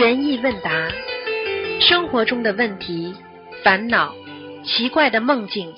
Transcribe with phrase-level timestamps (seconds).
[0.00, 0.88] 悬疑问答，
[1.78, 3.14] 生活中的问题、
[3.62, 4.14] 烦恼、
[4.64, 5.74] 奇怪的梦境、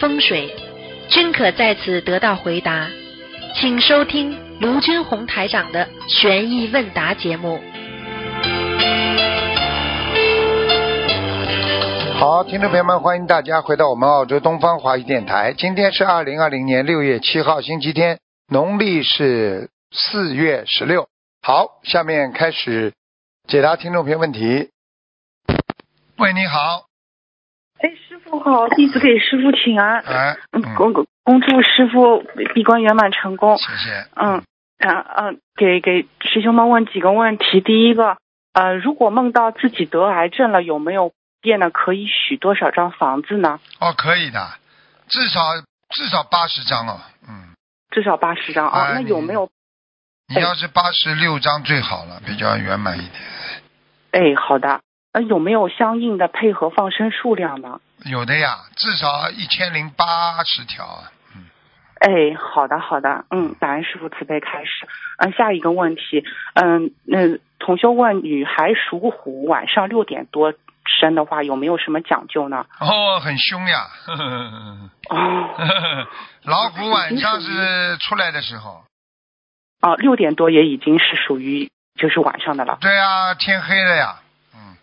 [0.00, 0.50] 风水，
[1.10, 2.88] 均可在此得到回答。
[3.54, 7.60] 请收听卢军红台长的悬疑问答节目。
[12.18, 15.52] 好，听众朋友们，欢迎大家回到我们澳洲东方华语电台。
[15.58, 18.18] 今天是二零二零年六月七号，星期天，
[18.50, 21.06] 农历是四月十六。
[21.42, 22.94] 好，下面开始
[23.48, 24.68] 解答听众朋友问题。
[26.18, 26.84] 喂，你好，
[27.80, 30.00] 哎，师傅好，弟子给师傅请安。
[30.00, 32.22] 哎，嗯，嗯，恭恭祝师傅
[32.54, 33.56] 闭关圆满成功。
[33.56, 34.06] 谢谢。
[34.16, 34.42] 嗯，
[34.80, 37.62] 啊嗯，给给师兄们问几个问题。
[37.62, 38.18] 第一个，
[38.52, 41.70] 呃，如果梦到自己得癌症了，有没有变呢？
[41.70, 43.60] 可以许多少张房子呢？
[43.80, 44.46] 哦，可以的，
[45.08, 45.40] 至少
[45.88, 47.00] 至少八十张哦。
[47.26, 47.54] 嗯，
[47.90, 48.88] 至少八十张啊。
[48.88, 49.48] 哎那有没有？
[50.28, 53.12] 你要是八十六张最好了，比较圆满一点。
[54.12, 54.80] 哎，好的。
[55.12, 57.80] 呃，有没有相应的配合放生数量呢？
[58.04, 61.10] 有的呀，至少一千零八十条啊。
[61.34, 61.46] 嗯，
[62.00, 64.86] 哎，好的好的，嗯，感恩师傅慈悲开始。
[65.16, 70.52] 嗯，下一个问题，嗯，那同修问，女孩属虎，晚上六点多
[71.00, 72.66] 生的话，有没有什么讲究呢？
[72.80, 73.86] 哦，很凶呀。
[75.08, 75.56] 哦，
[76.44, 78.82] 老虎晚上是出来的时候，
[79.80, 82.78] 哦，六点多也已经是属于就是晚上的了。
[82.80, 84.20] 对啊，天黑了呀。
[84.54, 84.76] 嗯，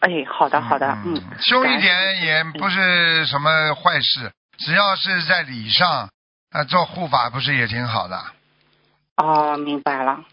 [0.00, 6.10] 哎，好的好的，嗯，修一点也不是什么坏事，只要是在理上，
[6.50, 8.20] 啊，做护法不是也挺好的？
[9.16, 10.24] 哦，明白了。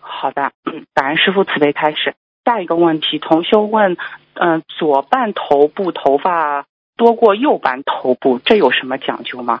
[0.00, 2.14] 好的，嗯，感恩师傅慈悲开始。
[2.44, 3.98] 下一个问题，同修问，
[4.32, 6.64] 嗯、左半头部头发
[6.96, 9.60] 多过右半头部，这有什么讲究吗？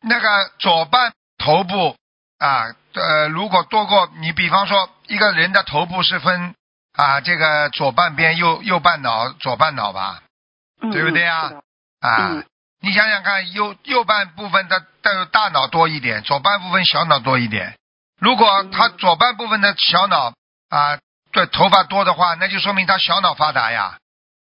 [0.00, 0.28] 那个
[0.60, 1.96] 左半头部
[2.40, 6.54] 啊，呃，如果多过你，比方说一个人的头部是分
[6.96, 10.22] 啊，这个左半边、右右半脑、左半脑吧，
[10.80, 11.50] 嗯，对不对啊？
[11.52, 11.62] 嗯
[12.00, 12.44] 啊，嗯。
[12.80, 17.76] 你想想看，右右半部分的的大脑多一点，左半部分小脑多一点。
[18.18, 18.96] 如果他嗯。
[18.96, 20.32] 左半部分的小脑
[20.70, 20.98] 啊，
[21.32, 23.98] 对头发多的话，那就说明他小脑发达呀，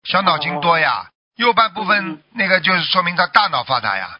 [0.03, 1.07] 小脑筋多呀。
[1.37, 2.21] 右半部嗯分嗯。
[2.33, 4.19] 那个就是说明他大脑发达呀，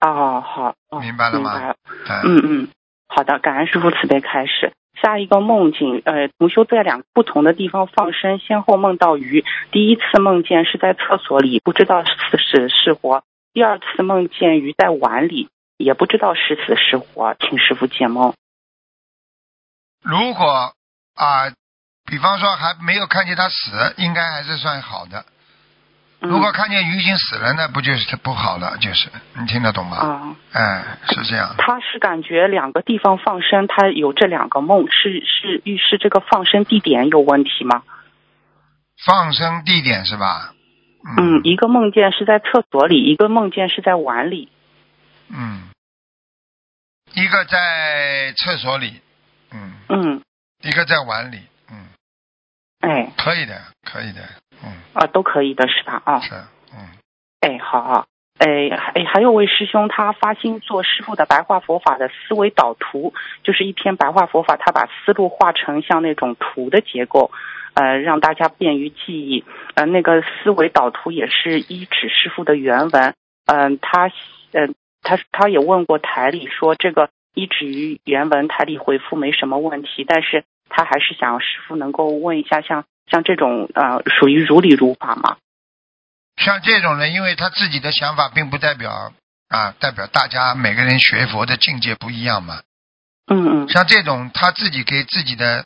[0.00, 1.74] 哦，好，哦明白了吗？
[2.08, 2.68] 嗯嗯，
[3.16, 4.74] 好的，感恩师傅慈悲开始。
[5.00, 9.42] 下一个梦境，呃，同修在两个不同的地方放生，先后梦到鱼。
[9.72, 13.22] 第一次梦见是在厕所里，不知道是死是活；
[13.54, 17.34] 第二次梦见鱼在碗里，也不知道是死是活。
[17.40, 18.34] 请师傅解梦。
[20.02, 20.74] 如果
[21.14, 21.48] 啊，
[22.04, 25.24] 比方说还没有看见他死，应该还是算好的。
[26.26, 28.76] 嗯如果看见鱼已经死了，那不就是他不好了？
[28.78, 29.96] 就是你听得懂吗？
[29.96, 31.54] 啊，哎，是这样。
[31.58, 37.82] 他是感觉两个地方放生，他有这两个梦，是是预示这个放生地点有问题吗？
[39.04, 40.52] 放生地点是吧？
[41.18, 44.48] 嗯，一个梦见是在厕所里，一个梦见是在碗里。
[45.28, 45.68] 嗯，
[47.14, 49.00] 一个在厕所里，
[49.52, 50.22] 嗯，嗯，
[50.62, 51.38] 一个在碗里，
[51.70, 51.86] 嗯，
[52.80, 54.22] 哎，可以的，可以的，
[54.64, 56.02] 嗯，啊，都可以的是吧？
[56.04, 56.34] 啊，是，
[56.72, 56.88] 嗯，
[57.40, 58.06] 哎，好好，
[58.38, 67.30] 哎，哎，还有位师兄，他发心做师傅的白话佛法的思维导图，就是一篇白话佛法，他把思路画成像那种图的结构，
[67.74, 69.44] 呃，让大家便于记忆。
[69.74, 73.14] 呃，那个思维导图也是依指师傅的原文。
[73.46, 74.10] 嗯、他，
[74.52, 74.68] 呃，
[75.02, 85.36] 他他也问过台里说这个依止于原文，台里回复没什么问题，但是他还是想师傅能够问一下像，像这种呃，属于如理如法吗？
[86.36, 89.12] 像这种人，因为他自己的想法，并不代表
[89.48, 92.62] 啊，代表大家每个人学佛的境界不一样嘛。
[93.26, 95.64] 嗯嗯像这种他自己给自己的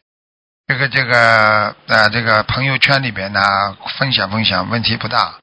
[0.66, 3.40] 这个这个呃这个朋友圈里边呢
[3.98, 5.36] 分享分享，问题不大。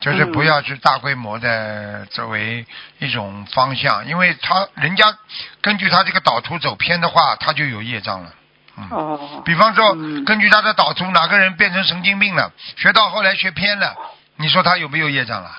[0.00, 2.66] 就是不要去大规模的作为
[2.98, 5.16] 一种方向，因为他人家
[5.62, 8.34] 根据他这个导图走偏的话，他就有业障了。
[8.76, 13.94] 嗯，哦，比方说嗯根据他的导图，哪个人变成神经病了，学到后来学偏了，
[14.36, 15.50] 你说他有没有业障了？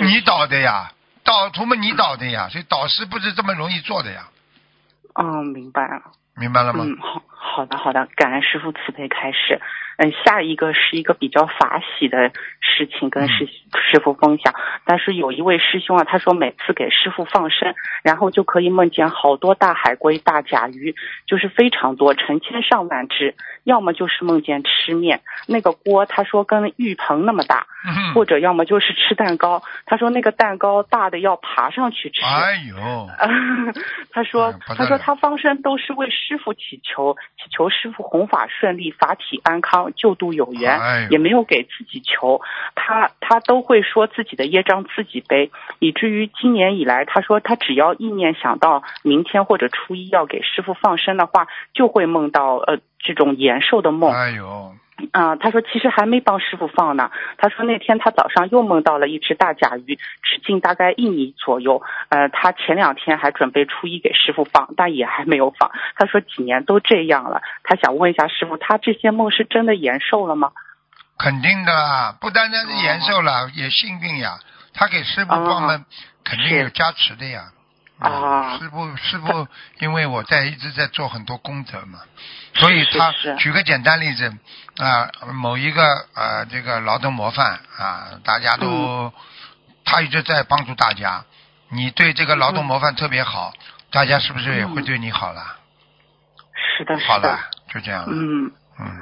[0.00, 0.90] 你导的呀，
[1.22, 4.28] 导图嘛你导的呀，所以导师不是这么容易做的呀，
[5.14, 6.02] 哦，明白了。
[6.34, 6.84] 明白了吗？
[6.84, 9.60] 嗯，好好的好的，感恩师傅慈悲开始。
[9.98, 14.52] 嗯，下一个是一个比较法喜的事情，跟师师傅分享。
[14.84, 20.94] 但是有一位师兄啊，他说每次给师傅放生，然后就可以梦见好多大海龟、大甲鱼，
[21.26, 23.34] 就是非常多，成千上万只。
[23.64, 27.66] 要么就是梦见吃面，那个锅他说跟浴盆那么大，
[28.14, 32.22] 或者要么就是吃蛋糕，他说那个蛋糕大的要爬上去吃。
[32.22, 33.08] 哎呦，
[34.12, 42.40] 他说嗯不得：“了他说他放生都是为师傅祈求，祈求师傅弘法顺利，法体安康，救度有缘，哎也没有给自己求，
[42.74, 54.12] 他他都会说自己的业障自己背，以至于今年以来，他说他只要意念想到明天或者初一要给师傅放生的话，就会梦到呃这种延寿的梦。
[54.12, 54.72] 哎呦，
[55.12, 57.10] 啊、他说其实还没帮师傅放呢。
[57.36, 61.82] 他说那天他早上又梦到了一只大甲鱼，直径大概一米左右。
[62.08, 65.70] 呃，他前两天还准备初一给师傅放，但也还没有放。
[65.96, 70.52] 他说几年都这样了，他想问一下师傅，他这些梦是真的延寿了吗？
[71.18, 74.38] 肯定的啊，不单单是延寿了，也幸运呀。
[74.72, 75.84] 他给师傅放哦了，
[76.24, 77.52] 肯定有加持的呀。
[77.98, 79.48] 啊嗯师傅师傅，
[79.80, 82.00] 因为我在一直在做很多功德嘛，
[82.54, 84.32] 所以他是是举个简单例子
[84.78, 89.12] 啊，某一个呃这个劳动模范啊，大家都、嗯
[89.88, 91.24] 他一直在帮助大家，
[91.68, 93.52] 你对这个劳动模范特别好，
[93.92, 95.58] 大家是不是也会嗯对你好了？
[96.76, 97.38] 是的，是的好了。，
[97.72, 98.08] 就这样了。
[98.10, 98.50] 嗯。
[98.80, 99.00] 嗯，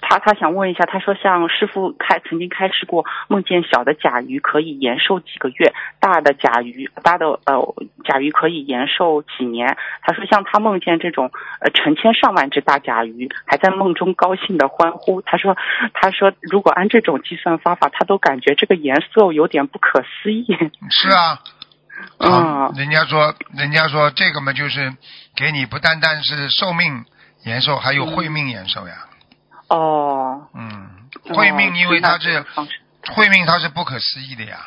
[0.00, 9.76] 他他想问一下，他说像师傅开曾经开示过，梦见小的甲鱼可以延寿几个月，大的甲鱼大的呃甲鱼可以延寿几年。
[10.02, 15.22] 他说像他梦见这种呃成千上万只大甲鱼，还在梦中高兴的欢呼。
[15.22, 15.56] 他说
[15.94, 20.46] 他说如果按这种计算方法，他都感觉这个延寿有点不可思议。
[20.90, 21.40] 是啊。
[22.20, 24.92] 嗯，人家说，人家说这个嘛，就是
[25.34, 27.06] 给你不单单是寿命
[27.46, 28.94] 延寿，还有慧命延寿呀。
[29.68, 30.88] 哦，嗯，
[31.34, 32.44] 慧命因为它是
[33.14, 34.58] 慧命，它是不可思议的呀，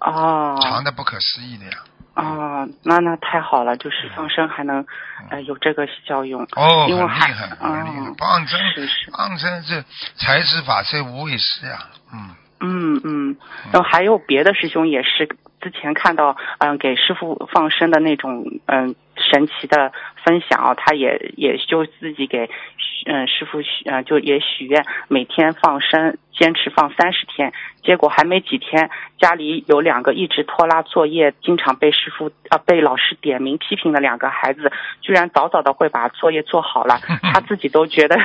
[0.00, 0.58] 哦。
[0.62, 1.78] 长的不可思议的呀。
[2.14, 4.84] 哦，那那太好了，就是放生还能
[5.30, 6.42] 呃有这个效用。
[6.56, 8.10] 哦，很厉因为还害，很厉害。
[8.10, 8.14] 嗯。
[8.18, 9.84] 放生是是，放生是
[10.16, 11.78] 财施法施无畏施呀。
[12.12, 12.30] 嗯，
[12.60, 13.00] 嗯。
[13.04, 13.36] 嗯，
[13.72, 15.28] 然后还有别的师兄也是
[15.60, 19.92] 之前看到，嗯、给师傅放生的那种，嗯、神奇的
[20.24, 22.48] 分享啊，他也也就自己给，
[23.06, 27.52] 嗯、师傅许，嗯、就也许愿每天放生，坚持放三十天，
[27.82, 34.70] 结果还没几天，家里有两个一直拖拉作业，经常被师傅啊、被老师点名批评的两个孩子，
[35.00, 36.98] 居然早早的会把作业做好了，
[37.32, 38.16] 他自己都觉得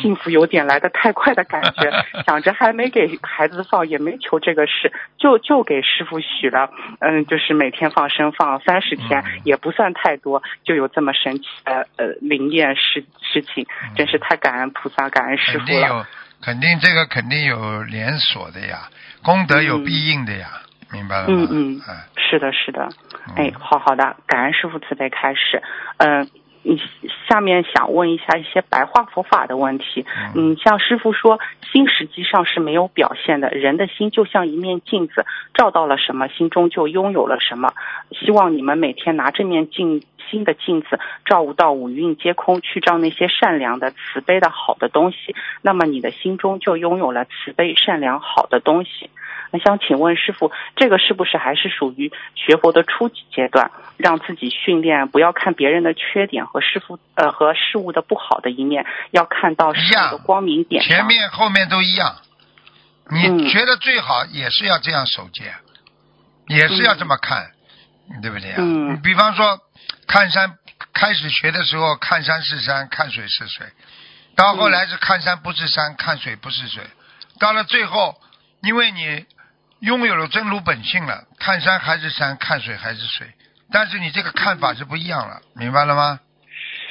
[0.00, 1.90] 幸福有点来的太快的感觉，
[2.26, 6.70] 想着还没给孩子放，也没求这个事，就就给师傅许了，
[7.00, 13.66] 嗯，就是每天放生放三十天，嗯也不算太多，就有这么神奇的呃灵验事事情，
[13.96, 15.64] 真是太感恩菩萨，感恩师傅了。
[15.64, 16.06] 肯定有，
[16.40, 18.88] 肯定这个肯定有连锁的呀，
[19.22, 20.48] 功德有必应的呀，
[20.92, 21.48] 明白了吗？
[21.50, 22.88] 嗯嗯哎，是的，是的，
[23.28, 25.62] 嗯哎，好好的，感恩师傅慈悲开始。
[25.98, 26.28] 嗯、
[26.68, 26.78] 你
[27.26, 30.04] 下面想问一下一些白话佛法的问题。
[30.34, 31.40] 嗯，像师傅说，
[31.72, 35.24] 心实际上是没有表现的，人的心就像一面镜子，
[35.54, 37.72] 照到了什么，心中就拥有了什么。
[38.12, 49.08] 希望你们每天拿这面镜新的镜子，照悟到五蕴皆空，去照那些善良的、慈悲的好的东西，那么你的心中就拥有了慈悲、善良、好的东西。
[49.50, 53.70] 那想请问师傅，这个是不是还是属于学佛的初级阶段？
[53.96, 61.04] 让自己训练，不要看别人的缺点和师傅呃和事物的不好的一面，要看到事物的光明点前。
[61.06, 62.16] 面后面都一样。
[63.10, 65.52] 你嗯觉得最好也是要这样守戒，
[66.46, 67.50] 也是要这么看，
[68.20, 68.56] 对不对啊？
[68.58, 69.58] 嗯你比方说
[70.06, 70.58] 看山，
[70.92, 73.66] 开始学的时候看山是山，看水是水，
[74.36, 76.84] 到后来是看山不是山，看水不是水，
[77.40, 78.14] 到了最后，
[78.62, 79.24] 因为你
[79.80, 83.26] 拥有了真如本性了，看山还是山，看水还是水，
[83.72, 86.20] 但是你这个看法是不一样了，明白了吗？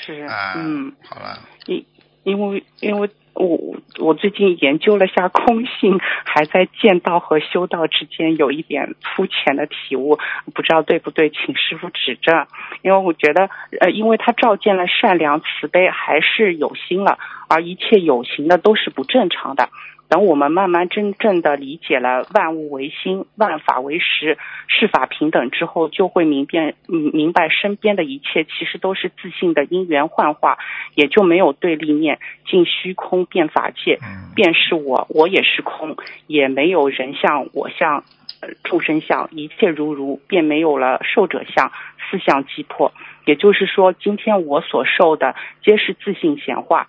[0.05, 1.85] 是，啊，嗯，好了，因
[2.23, 10.17] 因为因为我我最近研究了下空性，还在见道和修道之间有一点肤浅的体悟，
[10.55, 12.47] 不知道对不对，请师傅指正。
[12.81, 13.49] 因为我觉得，
[13.81, 17.19] 呃，因为他照见了善良慈悲，还是有心了，
[17.49, 19.69] 而一切有形的都是不正常的。
[20.09, 24.37] 等我们慢慢真正的理解了万物为心，万法为实，
[24.67, 30.57] 世法平等之后，就会明辨嗯明白身边的一切其实都是自信的因缘幻化，
[30.95, 35.97] 也就没有对立面，尽虚空变法界，嗯，便是我，我也是空，
[36.27, 38.03] 也没有人相、我相、
[38.41, 41.71] 呃众生相，一切如如，便没有了受者相、
[42.09, 42.93] 四相击破。
[43.25, 46.87] 也就是说，今天我所受的皆是自信显化，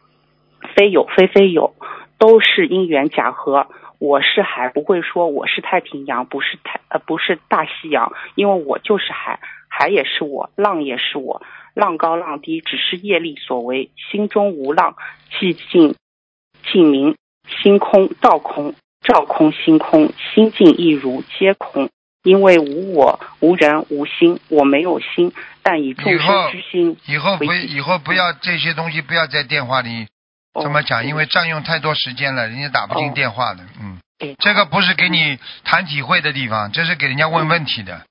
[0.76, 1.74] 非有非非有，
[2.18, 3.68] 都是因缘假合。
[3.98, 11.42] 我是海，不会说我是太平洋，不是太呃不是大西洋，因为我就是海，海也是我，浪也是我，
[11.74, 14.96] 浪高浪低只是业力所为，心中无浪，
[15.32, 15.96] 寂静
[16.70, 17.16] 静明，
[17.48, 21.88] 心空照空，照空心空，心静亦如皆空。
[22.24, 25.32] 因为无我、无人、无心，我没有心，
[25.62, 30.06] 但以众生之心以后不为己以后不要这些东西不要在电话里哦
[30.54, 33.64] 这么讲，因为占用太多时间了，人家打不进哦电话的。
[33.80, 38.02] 嗯，哎这个不是给你谈体会的地方，这是给人家问问题的。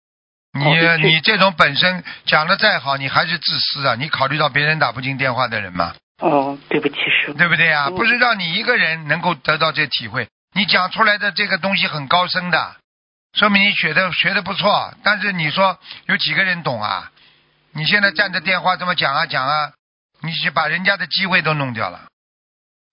[0.54, 0.64] 你
[1.06, 3.96] 你这种本身讲的再好，你还是自私啊！
[3.96, 5.94] 你考虑到别人打不进电话的人吗？
[6.20, 7.88] 哦，对不起师傅，对不对啊？
[7.90, 12.76] 嗯不是让你一个人能够得到这体会，你讲出来的这个东西很高深的，
[13.38, 14.96] 说明你学的学的不错。
[15.04, 15.78] 但是你说
[16.08, 17.12] 有几个人懂啊？
[17.74, 19.74] 你现在站着电话这么讲啊讲啊，
[20.22, 22.06] 你是把人家的机会都弄掉了。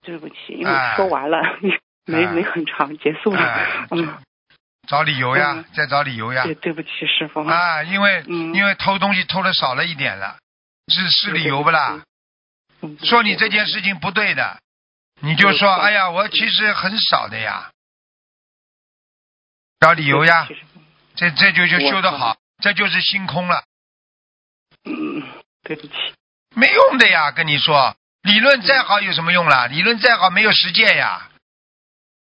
[0.04, 1.42] 对不起，因为说完了，
[2.04, 3.40] 没哎没很长，结束了。
[3.40, 4.18] 哎嗯，
[4.86, 7.42] 找理由呀嗯，再找理由呀对，对不起师傅。
[7.44, 10.36] 啊，因为嗯因为偷东西偷的少了一点了，
[10.88, 12.02] 是是理由不啦？？
[13.02, 14.58] 说你这件事情不对的，
[15.20, 17.70] 你就说哎呀，我其实很少的呀，
[19.80, 20.46] 找理由呀
[21.16, 23.64] 这这就就修得好，这就是星空了，
[24.84, 25.22] 嗯，
[25.62, 25.94] 对不起。
[26.56, 27.32] 没用的呀！
[27.32, 29.66] 跟你说，理论再好有什么用啦？
[29.66, 31.28] 理论再好没有实践呀，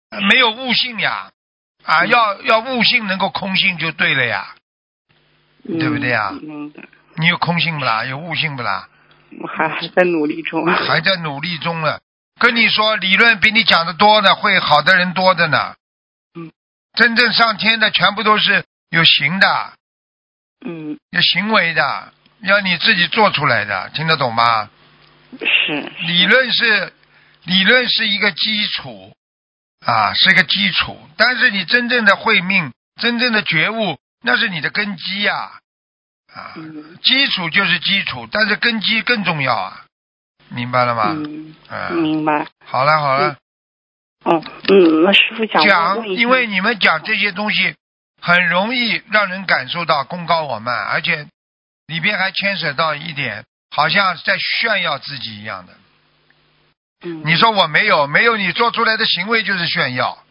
[0.09, 1.31] 呃没有悟性呀，
[1.83, 4.53] 啊，嗯要要悟性能够空性就对了呀。
[5.63, 6.73] 对不对呀嗯。
[7.15, 8.03] 你有空性不啦？
[8.03, 8.89] 有悟性不啦？
[9.39, 10.65] 我还还在努力中。
[10.67, 11.99] 还在努力中呢。
[12.37, 15.75] 跟你说，理论比你讲的多呢，会好的人多的呢。
[16.35, 16.51] 嗯，
[16.95, 19.73] 真正上天的全部都是有形的，
[20.65, 24.69] 嗯，有行为的，要你自己做出来的，听得懂吗？
[25.39, 26.93] 是理论是
[27.43, 29.13] 理论是一个基础
[29.85, 30.97] 啊，是一个基础。
[31.17, 32.71] 但是你真正的会命、
[33.01, 35.35] 真正的觉悟，那是你的根基呀、
[36.33, 36.53] 啊。
[36.55, 39.85] 嗯基础就是基础，但是根基更重要啊，
[40.49, 41.03] 明白了吗？
[41.09, 42.47] 嗯，嗯，明白。
[42.65, 43.37] 好了好了，
[44.23, 47.75] 哦，嗯，那师傅讲讲，因为你们讲这些东西
[48.21, 51.27] 很容易让人感受到功高我慢，而且
[51.87, 55.73] 里边还牵扯到一点，好像在炫耀自己一样的。
[57.05, 60.23] 嗯你说我没有，没有，你做出来的行为就是炫耀。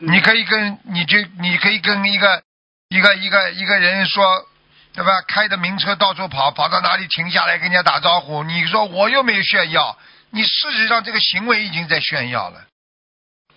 [0.00, 2.42] 嗯你可以跟你就你可以跟一个
[2.88, 4.48] 一个一个一个人说，
[4.94, 5.20] 对吧？
[5.28, 8.42] 开着名车到处跑，跑到哪里停下来跟人家打招呼。
[8.42, 9.98] 你说我又没有炫耀，
[10.30, 12.64] 你事实上这个行为已经在炫耀了。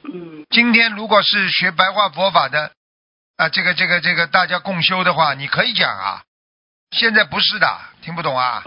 [0.04, 2.74] 嗯今天如果是学白话佛法的
[3.38, 6.24] 啊，这个这个这个大家共修的话，你可以讲啊。
[6.94, 7.68] 现在不是的，
[8.02, 8.64] 听不懂啊？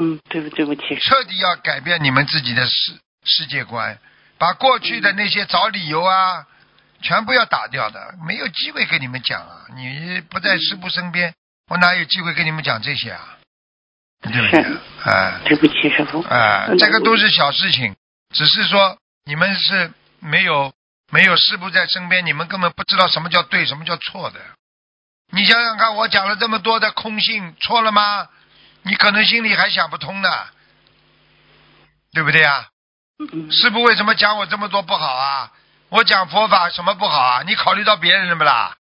[0.00, 3.98] 嗯，对不对不起，彻底要改变你们自己的世世界观，
[4.38, 6.46] 把过去的那些找理由啊，
[7.02, 9.66] 全部要打掉的，没有机会跟你们讲啊！
[9.76, 11.34] 你不在师傅身边，
[11.68, 13.38] 我哪有机会跟你们讲这些啊？
[14.22, 14.80] 对不对是？
[15.04, 16.22] 哎对不起师傅。
[16.22, 17.94] 哎，嗯这个都是小事情，
[18.34, 20.72] 只是说你们是没有
[21.10, 24.40] 没有师傅在身边，你们根本不知道什么叫对，什么叫错的。
[25.34, 28.28] 你想想看，我讲了这么多的空性，错了吗？
[28.82, 30.28] 你可能心里还想不通呢，
[32.12, 32.68] 对不对啊？
[33.32, 35.52] 嗯师傅为什么讲我这么多不好啊？
[35.88, 37.42] 我讲佛法什么不好啊？
[37.46, 38.76] 你考虑到别人了不啦？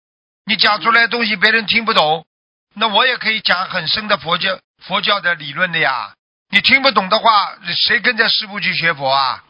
[0.46, 2.26] 你讲出来的东西别人听不懂，
[2.74, 6.14] 那我也可以讲很深的佛教佛教的理论的呀。
[6.50, 9.44] 你听不懂的话，谁跟着师傅去学佛啊？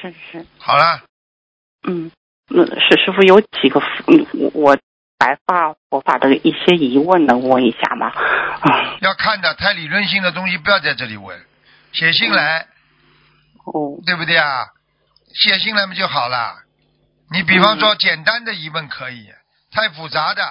[0.00, 1.02] 是是，好了，
[1.88, 2.12] 嗯，
[2.48, 4.78] 那是师傅有几个嗯我我
[5.20, 8.06] 白话佛法的一些疑问能问一下吗？
[8.06, 11.38] 啊，要看的太理论性的东西不要在这里问，
[11.92, 12.66] 写信来，
[13.66, 14.64] 哦，对不对啊？
[15.34, 16.62] 写信来不就好了？
[17.30, 19.28] 你比方说简单的疑问可以，
[19.70, 20.42] 太复杂的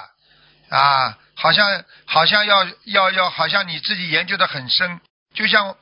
[0.70, 5.02] 啊，好像好像要要要，好像你自己研究的很深，
[5.34, 5.76] 就像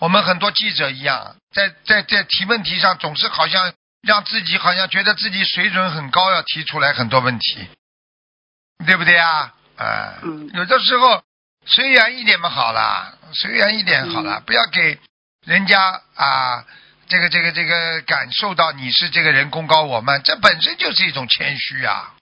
[0.00, 3.72] 我们很多记者一样，在在在提问题上总是好像
[4.02, 7.68] 让自己好像觉得自己水准很高，要提出来很多问题，
[8.86, 9.54] 对不对啊？
[9.76, 11.22] 啊、嗯有的时候
[11.66, 14.98] 随缘一点嘛好了，随缘一点好了，嗯不要给
[15.46, 15.80] 人家
[16.14, 16.64] 啊。
[17.06, 22.14] 这个这个这个感受到你是这个人功高我慢，这本身就是一种谦虚呀，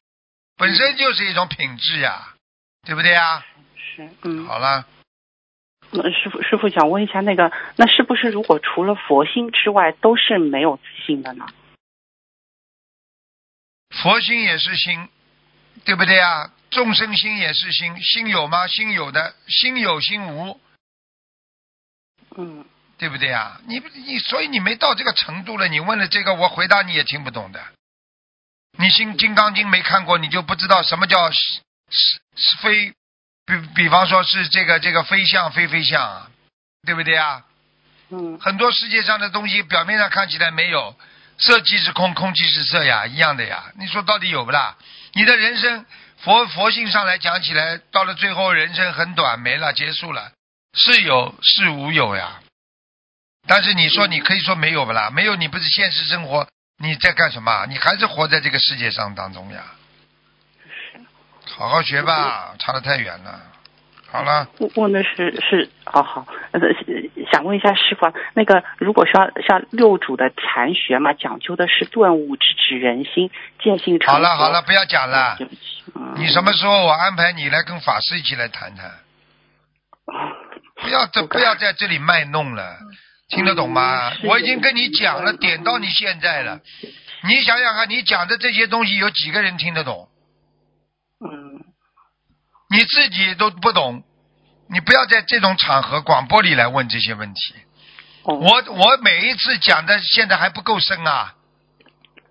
[0.57, 2.35] 本身就是一种品质呀，
[2.83, 3.45] 对不对呀？
[3.77, 4.85] 是，嗯，好了，
[5.93, 11.47] 那师傅师傅想问一下，那个那是不是如果除了佛心之外都是没有自信的呢？
[13.91, 15.09] 佛心也是心，
[15.85, 16.51] 对不对啊？
[16.71, 18.67] 众生心也是心，心有吗？
[18.67, 20.61] 心有的，心有心无，
[22.37, 22.65] 嗯
[22.97, 23.61] 对不对啊？
[23.67, 27.63] 你你所以你没到这个程度了，你问了这个，我回答你也听不懂的。
[28.79, 31.37] 你心《金刚经》没看过，你就不知道什么叫是
[31.91, 32.95] 是是非，
[33.45, 36.31] 比比方说是这个这个非相非非相啊，
[36.87, 37.45] 对不对啊？
[38.09, 40.97] 嗯很多世界上的东西表面上看起来没有，
[41.39, 43.73] 色即是空，空即是色呀，一样的呀。
[43.77, 44.77] 你说到底有不啦？
[45.15, 45.85] 你的人生
[46.19, 50.33] 佛佛性上来讲起来，到了最后人生很短，没了，结束了，
[50.75, 52.41] 是有是无有呀。
[53.47, 55.11] 但是你说你可以说没有不啦？
[55.11, 56.47] 没有，你不是现实生活
[56.79, 57.67] 你在干什么？
[57.67, 59.65] 你还是活在这个世界上当中呀。
[61.45, 63.41] 好好学吧，差得太远了。
[64.09, 66.61] 好了，我问的是是好好，呃
[67.33, 74.13] 想问一下师傅，那个如果说像六祖的禅学嘛，讲究的是顿悟、直指人心、见性成佛。
[74.13, 75.37] 好了好了，不要讲了。
[75.39, 78.91] 对不起，嗯你什么时候我安排你来跟法师一起来谈谈？
[80.77, 82.77] 不要这不要在这里卖弄了，
[83.29, 84.29] 听得懂吗嗯？
[84.29, 86.61] 我已经跟你讲了，嗯点到你现在了。
[87.25, 90.09] 你想想看，你讲的这些东西有几个人听得懂？
[91.25, 91.65] 嗯
[92.69, 94.03] 你自己都不懂，
[94.73, 97.55] 你不要在这种场合广播里来问这些问题。
[98.23, 101.35] 哦我我每一次讲的现在还不够深啊，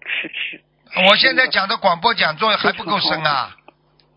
[0.06, 0.64] 是是，
[1.08, 3.56] 我现在讲的广播讲座还不够深啊。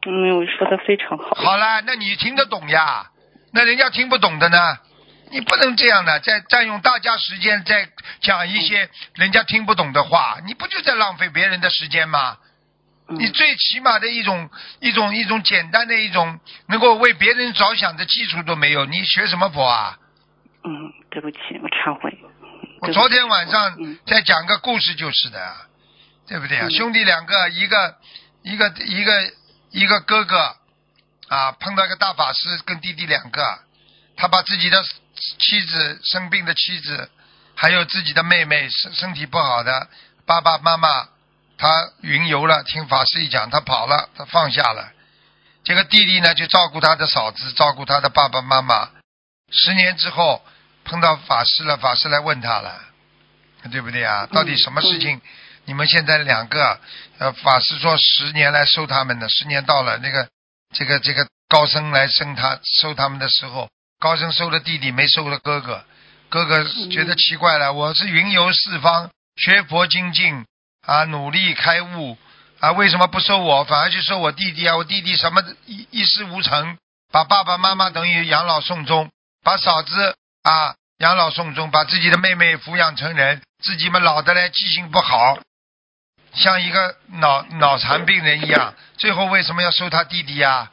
[0.06, 1.34] 嗯，我说的非常好。
[1.34, 3.10] 好了，那你听得懂呀？
[3.52, 4.58] 那人家听不懂的呢？
[5.30, 7.88] 你不能这样的，在占用大家时间，在
[8.20, 12.36] 讲一些人家听不懂的话，你不就在浪费别人的时间吗？
[13.08, 14.48] 嗯你最起码的一种
[14.80, 19.98] 一种一种简单的一种能够为别人着想的基础都没有，你学什么佛啊？
[20.64, 20.70] 嗯，
[21.10, 22.18] 对不起，我忏悔。
[22.80, 25.56] 我昨天晚上嗯在讲个故事就是的，
[26.26, 26.66] 对不对啊？
[26.66, 27.96] 嗯兄弟两个，一个
[28.42, 29.32] 一个一个
[29.70, 30.56] 一个哥哥
[31.28, 33.58] 啊，碰到一个大法师跟弟弟两个，
[34.16, 34.82] 他把自己的
[35.38, 37.10] 妻子生病的妻子，
[37.54, 39.88] 还有自己的妹妹身身体不好的
[40.24, 41.08] 爸爸妈妈，
[41.56, 44.92] 他云游了，听法师一讲，他跑了，他放下了。
[45.62, 48.90] 这个弟弟呢，就照顾他的嫂子，照顾他的爸爸妈妈。
[49.50, 50.42] 十年之后
[50.84, 52.80] 碰到法师了，法师来问他了，
[53.70, 54.26] 对不对啊？
[54.26, 55.20] 到底什么事情？
[55.64, 56.78] 你们现在两个，
[57.18, 60.28] 呃，法师说十年来收他们的，十年到了，那个
[60.74, 65.84] 这个这个高僧来生他收他们的时候，高僧收了弟弟，没收了哥哥。
[66.28, 70.44] 哥哥觉得奇怪了，我是云游四方，学佛精进
[70.86, 72.16] 啊，努力开悟。
[72.60, 74.76] 啊，为什么不收我，反而去收我弟弟啊？
[74.76, 76.78] 我弟弟什么一一事无成，
[77.12, 79.10] 把爸爸妈妈等于养老送终，
[79.42, 85.38] 把嫂子啊养老送终，把自己的妹妹抚养成人，自己嘛老的嘞记性不好，
[86.32, 90.70] 像一个脑脑残病人一样，最后为什么要收他弟弟呀、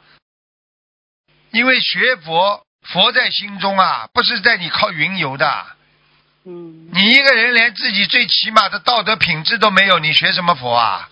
[1.50, 5.66] 因为学佛，佛在心中啊，不是在你靠云游的。
[6.44, 11.08] 嗯你一个人连自己最起码的道德品质都没有，你学什么佛啊？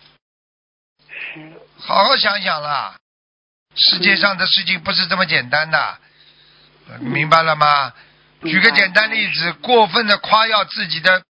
[1.78, 2.96] 好好想想啦，
[3.74, 5.98] 世界上的事情不是这么简单的，
[7.00, 7.92] 明白了吗？
[8.42, 11.22] 举个简单例子，过分的夸耀自己的，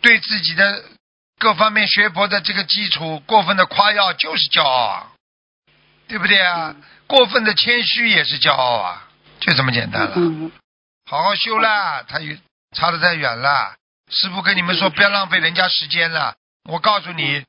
[0.00, 0.84] 对自己的
[1.38, 5.12] 各方面学佛的这个基础，过分的夸耀就是骄傲啊，
[6.08, 6.76] 对不对啊？
[7.06, 9.08] 过分的谦虚也是骄傲啊，
[9.40, 10.12] 就这么简单了。
[10.16, 10.52] 嗯
[11.06, 12.40] 好好修啦，他远
[12.76, 13.74] 差得太远了。
[14.08, 16.34] 师傅跟你们说，不要浪费人家时间了。
[16.64, 17.44] 我告诉你，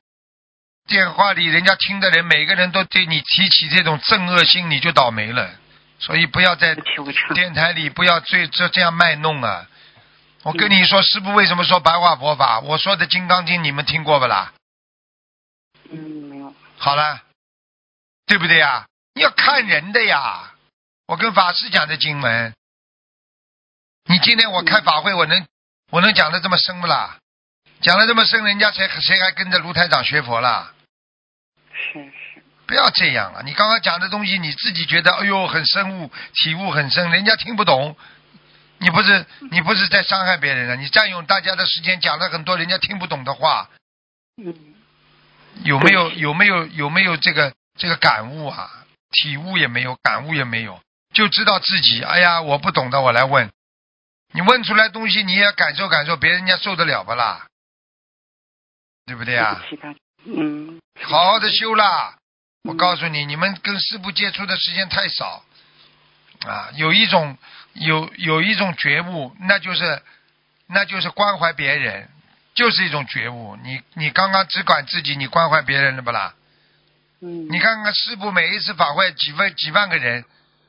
[0.86, 5.50] 电话里人家听的人，每个人都对你提起这种憎恶心，你就倒霉了。
[5.98, 6.76] 所以不要在。
[7.34, 9.66] 电台里不要这这这样卖弄啊！
[10.42, 12.60] 我跟你说，师傅为什么说白话佛法？
[12.60, 14.52] 我说的《金刚经》你们听过不啦？
[15.90, 16.52] 嗯，没有。
[16.78, 17.22] 好了，
[18.26, 18.86] 对不对呀？
[19.14, 20.52] 你要看人的呀。
[21.06, 22.52] 我跟法师讲的经文，
[24.06, 25.46] 你今天我开法会，我能
[25.90, 27.18] 我能讲的这么深不啦？
[27.80, 30.72] 讲的这么深，人家谁谁还跟着卢台长学佛啦？
[31.72, 33.42] 是是，不要这样啊！
[33.44, 37.96] 你刚刚讲的东西，你自己觉得哎呦很深悟，体悟很深，人家听不懂。
[38.78, 40.74] 你不是你不是在伤害别人啊？
[40.74, 43.70] 你占用大家的时间，讲了很多人家听不懂的话，
[44.36, 44.74] 嗯
[45.62, 48.70] 有没有有没有有没有这个这个感悟啊？
[49.10, 50.80] 体悟也没有，感悟也没有，
[51.12, 53.50] 就知道自己哎呀我不懂的我来问，
[54.32, 57.46] 你问出来东西你也感受感受，别人家受得了不啦？
[59.06, 59.62] 对不对啊？
[60.24, 62.16] 嗯，好好的修啦！
[62.62, 65.44] 我告诉你，你们跟师傅接触的时间太少
[66.46, 67.36] 啊，有一种
[67.74, 70.00] 有有一种觉悟，那就是
[70.68, 72.08] 那就是关怀别人，
[72.54, 73.56] 就是一种觉悟。
[73.56, 76.34] 你你刚刚只管自己，你关怀别人了不啦？
[77.20, 80.24] 嗯，你看看师傅每一次法会几万几万个人，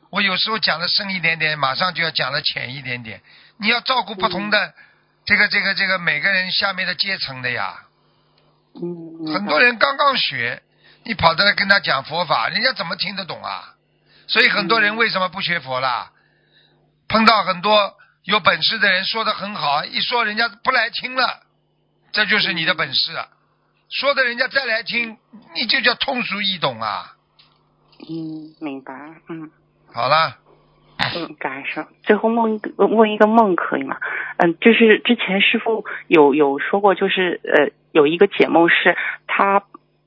[0.09, 3.21] 我有时候讲的深一点点，马上就要讲的浅一点点。
[3.63, 4.73] 你要照顾不同的
[5.25, 7.79] 这个这个这个每个人下面的阶层的呀。
[8.75, 10.61] 嗯，很多人刚刚学，
[11.05, 13.75] 你跑到来跟他讲佛法，人家怎么听得懂啊？
[14.27, 16.11] 所以很多人为什么不学佛啦？
[17.07, 21.43] 碰到很多有本事的人说的很好，一说人家不来听了，
[22.11, 23.29] 这就是你的本事啊。
[23.89, 25.17] 说的人家再来听，
[25.55, 27.15] 你就叫通俗易懂啊。
[28.09, 28.93] 嗯，明白。
[29.29, 29.49] 嗯
[29.93, 30.37] 好了，
[30.97, 31.85] 嗯，感恩师。
[32.03, 33.97] 最后梦一个问一个梦可以吗？
[34.37, 38.95] 嗯，就是之前师傅有有说过，就是呃有一个解梦是
[39.27, 39.63] 他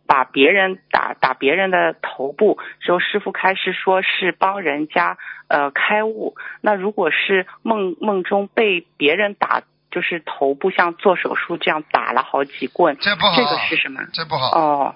[0.07, 5.19] 把别人打打别人的头部，之后师傅开始说是帮人家
[5.49, 6.37] 呃开悟。
[6.61, 14.01] 那如果是梦梦中被别人打，就是头部像做手术这样打了好几棍，这不好，这个是什么？
[14.13, 14.51] 这不好。
[14.59, 14.95] 哦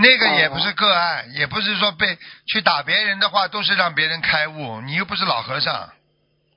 [0.00, 4.80] 那个也不是个案，也不是说被去打别人的话，都是让别人开悟。
[4.82, 5.74] 你又不是老和尚，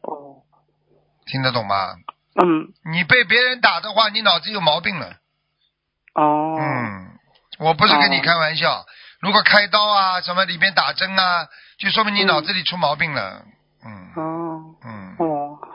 [0.01, 0.41] 哦
[1.25, 1.95] 听得懂吗？
[2.41, 5.17] 嗯你被别人打的话，你脑子有毛病了。
[6.13, 7.11] 哦嗯，
[7.59, 8.85] 我不是跟你开玩笑。
[9.21, 13.43] 如果开刀啊，什么里面打针啊，就说明你嗯脑子里出毛病了。
[13.83, 15.30] 嗯哦嗯，哦，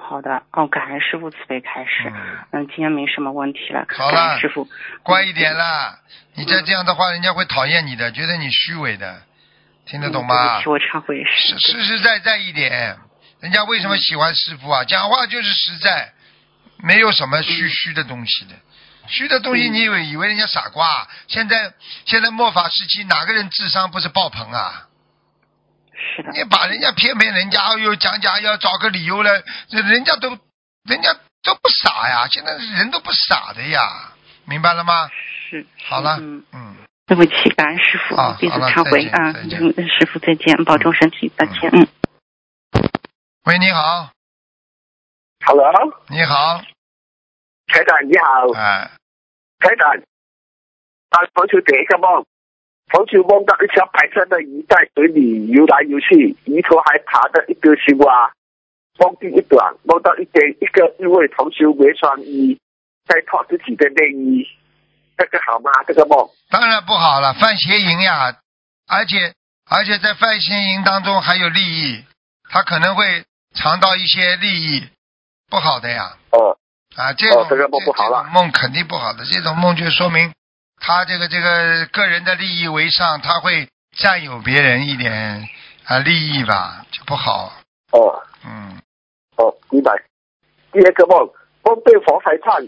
[0.09, 2.09] 好的哦，感恩师傅慈悲开始。
[2.09, 2.15] 嗯
[2.53, 3.85] 嗯，今天没什么问题了。
[3.97, 4.69] 好了感恩师傅。
[5.03, 5.99] 乖一点啦。
[6.35, 9.23] 你再嗯这样的话，人家会讨厌你的，觉得你虚伪的，
[9.85, 10.63] 听得懂嗯吗对不？
[10.63, 11.25] 起，我忏悔。
[11.25, 12.97] 实实实在在一点，
[13.41, 14.85] 人家为什么喜欢师傅啊？
[14.85, 16.13] 讲话就是实在，
[16.79, 18.55] 没有什么虚虚的东西的。
[19.09, 21.09] 虚的东西，嗯你以为以为人家傻瓜？
[21.27, 21.73] 现在
[22.05, 24.87] 现在末法时期，哪个人智商不是爆棚啊？
[25.97, 26.31] 是的。
[26.33, 30.29] 你把人家骗骗人家，哎呦讲讲要找个理由来，这人家都
[30.85, 34.13] 人家都不傻呀，现在人都不傻的呀，
[34.45, 35.09] 明白了吗？
[35.49, 35.67] 是。
[35.85, 39.33] 好了，嗯，嗯，对不起，感恩师傅啊，弟子忏悔啊。
[39.33, 41.71] 师傅再见，保重身体，再见。
[41.73, 41.87] 嗯。
[43.45, 44.11] 喂，你好
[45.47, 45.71] ，Hello，
[46.09, 46.61] 你好，
[47.69, 48.91] 台长你好，哎，
[49.61, 49.89] 台长，
[51.11, 52.27] 啊，同学第一个梦，
[52.93, 58.33] 同学梦到一条白色的鱼在水里游来游去，鱼头还爬着一个青蛙。
[58.99, 62.59] 梦境一短，梦到一边一个一位同学没穿衣，
[63.07, 64.47] 在脱自己的内衣，
[65.19, 65.71] 这个好吗？
[65.87, 68.35] 这个梦，当然不好了，犯邪淫呀，
[68.89, 69.35] 而且
[69.69, 72.05] 而且在犯邪淫当中还有利益，
[72.49, 74.89] 他可能会尝到一些利益，
[75.51, 76.17] 不好的呀。
[76.31, 76.57] 哦
[76.97, 80.33] 啊，这种、哦这个梦不好了梦肯定不好的，这种梦就说明
[80.79, 85.49] 他这个这个个人的利益为上，他会占有别人一点
[85.85, 87.53] 啊利益吧，就不好。
[87.93, 88.81] 哦嗯，
[89.37, 89.93] 哦，明白。
[90.73, 91.29] 第二个梦，
[91.65, 92.61] 梦见佛台上，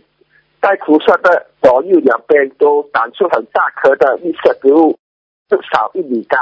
[0.60, 4.98] 在菩萨的左右两边都长出很大棵的绿色植物，
[5.48, 6.36] 至少一米高。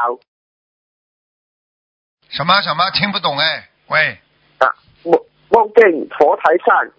[2.29, 3.69] 什么什么听不懂哎？
[3.89, 4.19] 喂，
[4.59, 5.85] 啊，梦梦见
[6.17, 6.91] 佛台上，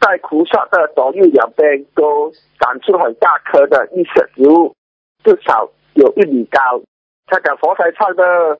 [0.00, 4.74] 在菩萨的左右两边都长出很大棵的绿色植物，
[5.24, 6.60] 至少有一米高。
[7.26, 8.58] 他讲佛台上的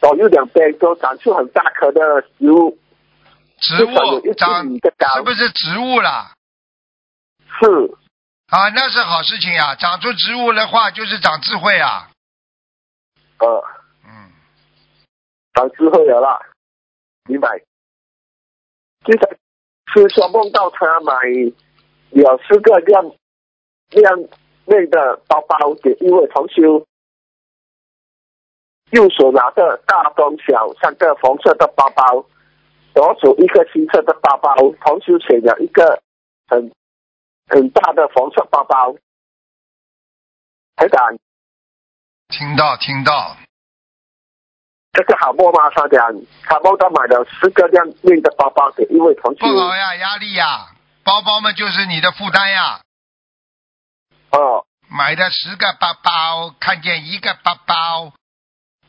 [0.00, 2.78] 左右两边都长出很大棵的植物，
[3.58, 5.16] 植至少有一物长米的高。
[5.16, 6.32] 是不是植物啦？
[7.60, 7.66] 是
[8.46, 9.74] 啊，那是好事情啊！
[9.74, 12.10] 长出植物的话，就是长智慧啊。
[13.38, 13.64] 呃，
[14.04, 14.32] 嗯，
[15.54, 16.40] 长智慧了啦，
[17.28, 17.58] 明白。
[19.04, 19.36] 接着
[19.92, 21.14] 是说梦到他买
[22.10, 23.10] 有四个亮
[23.90, 24.20] 亮
[24.66, 26.86] 类的包包给一位同修，
[28.90, 32.24] 右手拿着大中小三个红色的包包，
[32.94, 36.00] 左手一个青色的包包，同修选了一个
[36.46, 36.70] 很
[37.48, 38.94] 很大的红色包包。
[40.76, 41.18] 台长，
[42.28, 43.36] 听到听到，
[44.92, 45.70] 这个好梦吗？
[45.74, 46.00] 他讲
[46.42, 49.58] 他梦到买了十个亮面的包包给一位同学不。
[49.58, 50.68] 好呀，压力呀，
[51.04, 52.80] 包包嘛就是你的负担呀。
[54.32, 58.12] 哦买的十个包包，看见一个包包，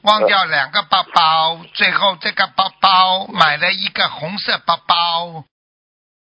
[0.01, 5.43] 忘掉两个包包，最后这个包包买了一个红色包包，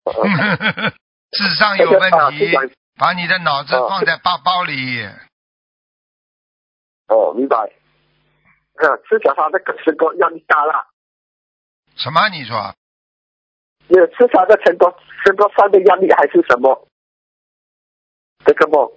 [1.30, 2.50] 智商有问题，
[2.98, 5.08] 把你的脑子放在包包里。
[7.06, 7.56] 哦，明白。
[8.88, 10.86] 啊，至少他这个成功压力大了，
[11.96, 12.28] 什么？
[12.30, 12.74] 你说？
[13.88, 16.86] 也至少的成功成功上的压力还是什么？
[18.44, 18.90] 这个梦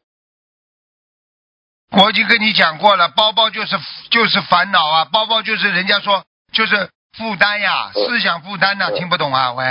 [1.92, 3.76] 我已经跟你讲过了，包包就是
[4.10, 9.54] 就是烦恼啊，包包就是人家说就是负担呀，嗯思想负担呐、嗯听不懂啊？
[9.54, 9.64] 喂，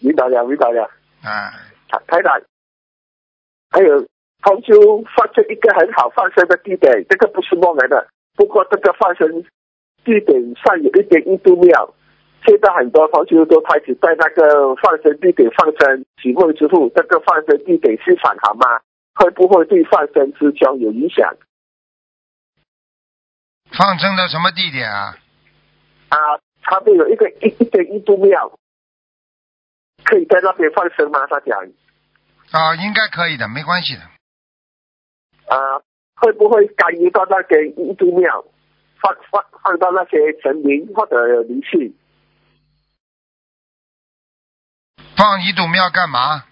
[0.00, 0.90] 明白了，明白了。
[1.22, 1.52] 啊，
[1.88, 2.40] 台台长，
[3.70, 4.00] 还有
[4.42, 8.08] 同修放生一个很好放生的地点，这个不是梦来的。
[8.42, 9.44] 不过这个放生
[10.02, 11.94] 地点上有一点印度庙，
[12.44, 16.04] 现在很多同修都开始在那个放生地点放生。
[16.20, 18.80] 请问师傅，这个放生地点是反航吗？
[19.14, 21.36] 会不会对放生之交有影响？
[23.70, 25.14] 放生到什么地点啊？
[26.08, 26.18] 啊，
[26.62, 28.58] 他们有一个一一间印度庙，
[30.02, 31.28] 可以在那边放生吗？
[31.28, 31.56] 他讲
[32.50, 34.02] 啊，应该可以的，没关系的。
[35.46, 35.78] 啊，
[36.22, 38.44] 会不会干预到那些印度庙，
[39.00, 41.92] 放放放到那些神明或者灵性？
[45.16, 46.44] 放一堵庙干嘛？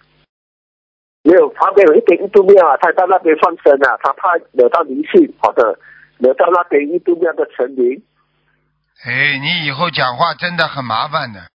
[1.23, 5.79] 没有，旁边有一间印度庙啊，他到那边放生啊，他怕惹到灵性或者
[6.17, 8.03] 惹到那边印度庙的神灵。
[9.05, 11.47] 哎，你以后讲话真的很麻烦的。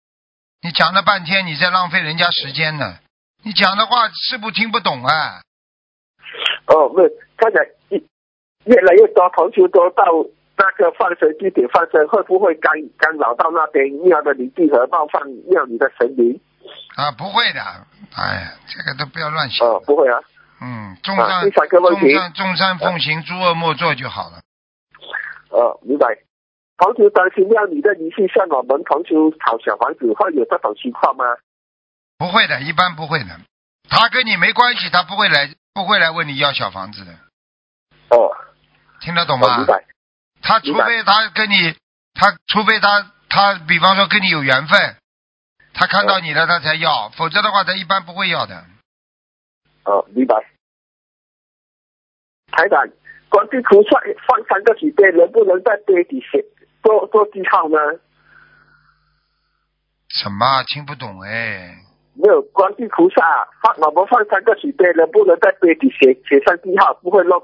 [0.62, 2.98] 你讲了半天，你在浪费人家时间呢。
[3.44, 5.42] 你讲的话是不听不懂啊。
[6.68, 7.62] 哦，不是，看来
[8.66, 10.04] 越越来越多同学都到
[10.58, 16.40] 那个放生地点放生，会不会干干扰到那边庙的灵地和冒犯庙里的神灵？
[16.96, 17.62] 啊，不会的。
[18.16, 19.68] 哎呀，这个都不要乱想。
[19.68, 20.20] 哦，不会啊。
[20.62, 22.12] 嗯，众啊，善第三个问题。
[22.12, 24.42] 众善众善奉行，诸恶莫作就好了。
[25.52, 26.08] 呃，明白。
[26.78, 31.26] 同学担心庙里的灵性向我们同学讨小房子，会有这种情况吗？
[32.18, 33.40] 不会的，一般不会的。
[33.90, 37.12] 他跟你没关系，他不会来，不会来问你要小房子的。
[38.10, 38.32] 哦，
[39.06, 39.66] 听得懂哦，吗。
[40.42, 41.78] 他除非他跟你，
[42.16, 44.96] 他除非他他比方说跟你有缘分，
[45.74, 48.66] 他看到你了他才要，否则的话他一般不会要的。
[49.86, 50.36] 哦，明白。
[52.52, 52.82] 台长，
[53.30, 56.44] 观世菩萨放三个水杯，能不能在杯底写
[56.82, 57.78] 做做记号呢？
[60.10, 61.76] 什么听不懂哎？
[62.16, 63.22] 没有，观世菩萨
[63.62, 67.40] 放我们放三个水杯，能不能在杯底写写上记号，不会乱，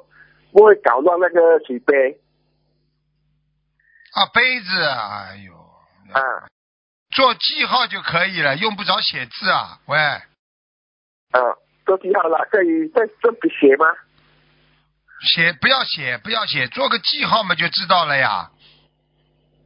[0.51, 2.19] 不会搞乱那个水杯？
[4.13, 5.53] 啊，杯子啊，哎呦，
[6.11, 6.19] 啊
[7.11, 9.79] 做记号就可以了，用不着写字啊。
[9.85, 11.39] 喂，啊，
[11.85, 13.85] 做记号了，可以在这笔写吗？
[15.21, 18.51] 写不要写，不要写，做个记号嘛就知道了呀，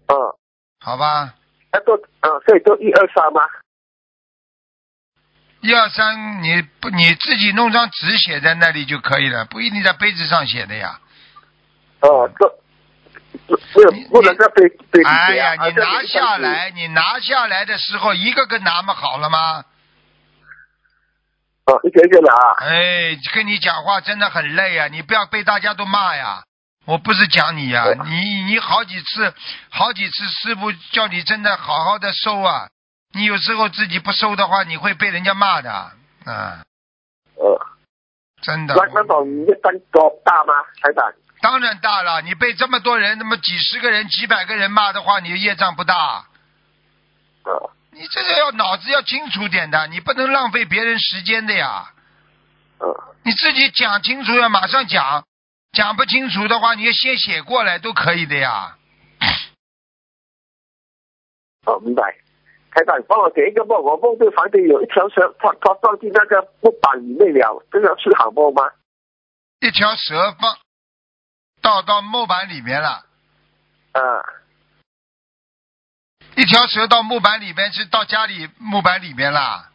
[0.08, 0.16] 啊，
[0.80, 1.34] 好吧？
[1.72, 3.42] 那做嗯，可以做一二三吗？
[5.62, 11.00] 一二三，你不你自己弄张纸写在那里就可以了，不一定在杯子上写的呀。
[12.02, 12.62] 哦，做
[13.48, 15.66] 没有不能在杯杯底写哎呀，啊。
[15.66, 19.64] 你拿下来，你拿下来的时候一个个拿嘛，好了吗？
[21.66, 22.56] 哦，一个一个拿啊。
[22.60, 24.88] 哎，跟你讲话真的很累啊！
[24.88, 26.44] 你不要被大家都骂呀。
[26.86, 29.34] 我不是讲你呀、哦你你好几次，
[29.72, 32.68] 好几次师傅叫你真的好好的收啊。
[33.16, 35.72] 你有时候自己不收的话，你会被人家骂的。
[35.72, 36.66] 啊，
[37.36, 37.60] 呃，
[38.42, 38.76] 真的。
[38.76, 40.54] 那那种业障多大吗？
[40.82, 41.14] 台长？
[41.40, 46.26] 当然大了，你被这么多人，那么几十个人、几百个人骂的话，你的业障不大。
[47.46, 51.94] 呃，你这个要脑子要清楚点的，你不能浪费别人时间的呀。
[52.80, 55.26] 呃，你自己讲清楚要马上讲，
[55.72, 58.76] 讲不清楚的话，你要先写过来都可以的呀。
[61.66, 62.18] 哦，明白。
[62.76, 68.70] 台长，帮我解一个梦，我梦见房间有一条蛇，它它放进那个木板里面了，这个是好梦吗？
[69.62, 70.58] 一条蛇放
[71.62, 73.06] 到到木板里面了，
[73.94, 74.02] 啊，
[76.36, 79.72] 一条蛇到木板里面是到家里木板里面啦，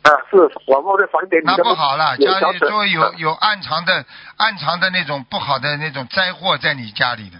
[0.00, 4.06] 啊，是我梦见房间里那不好了，家里说有啊有暗藏的
[4.38, 7.36] 暗藏的那种不好的那种灾祸在你家里的，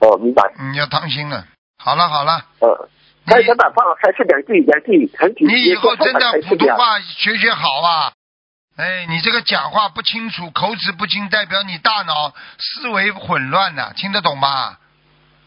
[0.00, 0.52] 哦，明白。
[0.58, 1.46] 嗯，要当心了。
[1.78, 2.88] 好了好了，呃，
[5.46, 6.98] 你以后真的普通话。
[7.00, 8.12] 学学好啊！
[8.76, 14.76] 哎，你这个讲话不清楚，口齿不清，代表你大脑思维混乱呢、听得懂吗？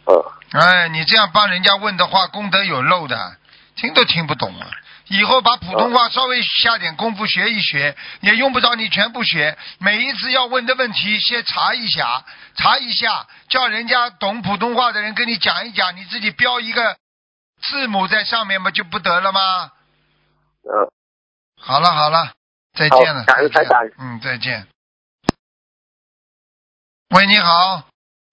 [0.06, 3.38] 哦，哎，你这样帮人家问的话，功德有漏的，
[3.76, 4.68] 听都听不懂啊！
[5.08, 9.58] 以后把普通话稍微下点功夫学一学，也用不着你全部学。
[9.80, 12.24] 每一次要问的问题，先查一下，
[12.56, 16.96] 查一下，叫人家懂普通话的人跟你讲一讲，你自己标一个
[17.62, 19.72] 字母在上面嘛，就不得了吗？
[20.64, 20.92] 呃，
[21.60, 22.34] 好了好了，
[22.74, 24.68] 再见了，好感恩再见台长嗯，再见。
[27.16, 27.84] 喂，你好，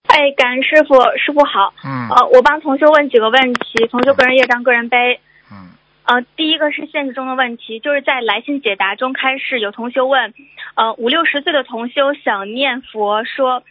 [0.08, 1.74] 哎，感恩师傅，师傅好。
[1.84, 5.20] 嗯呃，我帮同学问几个问题，同学个人业障个人背。
[5.50, 5.72] 嗯
[6.04, 10.32] 呃，第一个是现实中的问题，就是在来信解答中开始，有同学问，
[10.74, 13.62] 呃，五六十岁的同修想念佛说，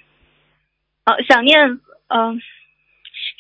[1.06, 2.40] 呃，想念，嗯、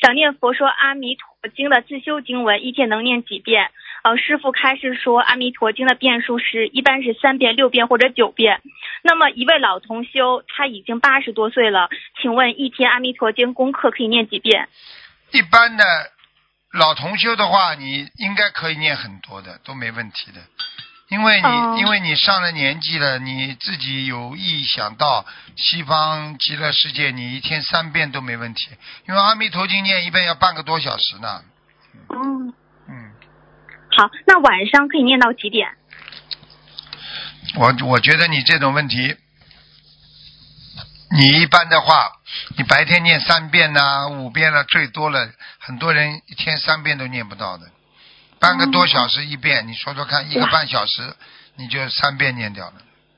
[0.01, 3.71] 想念佛说《阿弥陀经》的自修经文，一天能念几遍？
[4.03, 8.61] 呃，师傅开示说，《阿弥陀经》的遍数是一般是三遍、六遍或者九遍。
[9.01, 11.89] 那么一位老同修，他已经八十多岁了，
[12.21, 14.69] 请问一天《阿弥陀经》功课可以念几遍？
[15.31, 15.83] 一般的
[16.71, 20.39] 老同修的话，你应该可以念很多的，都没问题的。
[21.09, 28.69] 因为你、哦因为你上了年纪了，你自己有意想到西方极乐世界，你一天三遍都没问题。
[29.07, 31.43] 因为阿弥陀经念一遍要半个多小时呢。
[32.09, 32.53] 嗯，
[32.89, 33.11] 嗯，
[33.97, 35.69] 好，那晚上可以念到几点？
[37.55, 39.15] 我我觉得你这种问题，
[41.11, 42.11] 你一般的话，
[42.57, 47.71] 你白天念三遍呐、五遍了，最多了，很多人一天三遍都念不到的，
[48.39, 51.01] 半个多小时一遍，你说说看，一个半小时
[51.57, 52.73] 你就三遍念掉了，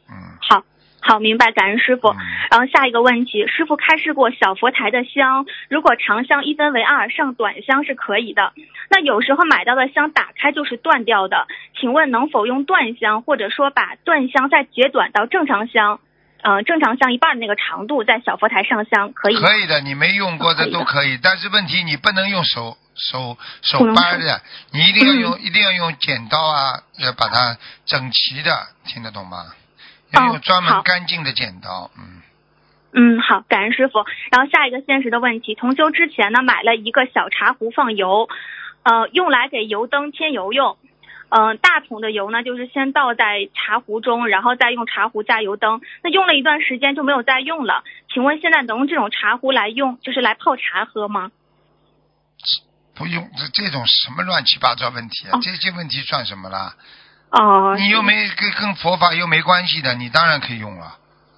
[0.10, 0.16] 嗯。
[0.42, 0.64] 好，
[1.02, 2.10] 好，明白，感恩师傅。
[2.10, 2.18] 嗯
[2.50, 8.54] 然后下一个问题，师傅开示过小佛台的香，如果长香一分为二，上短香是可以的。
[8.90, 11.48] 那有时候买到的香打开就是断掉的，
[11.80, 16.00] 请问能否用断香，或者说把断香再截短到正常香，
[16.42, 19.36] 呃，正常香一半的那个长度，在小佛台上香，可以？
[19.36, 29.48] 可以的，你没用过的可以的都可以，但是问题你不能用手手手掰的，你一定要用、嗯一定要用剪刀啊，要把它整齐的，听得懂吗？
[30.12, 32.22] 要用专门干净的剪刀，嗯，
[32.94, 34.00] 嗯，好，感恩师傅。
[34.32, 38.28] 然后下一个现实的问题，同修之前呢买了一个小茶壶放油，
[38.84, 40.78] 呃，用来给油灯添油用。
[41.30, 45.82] 嗯、大桶的油呢，就是先倒在茶壶中，然后再用茶壶加油灯。
[46.04, 47.84] 那用了一段时间就没有再用了。
[48.14, 51.32] 请问现在能用这种茶壶来用，就是来泡茶喝吗？
[52.96, 56.76] 不用这这种什么乱七八糟问题啊，哦这些问题算什么啦？
[57.32, 60.98] 哦、你又没跟跟佛法又没关系的，你当然可以用了，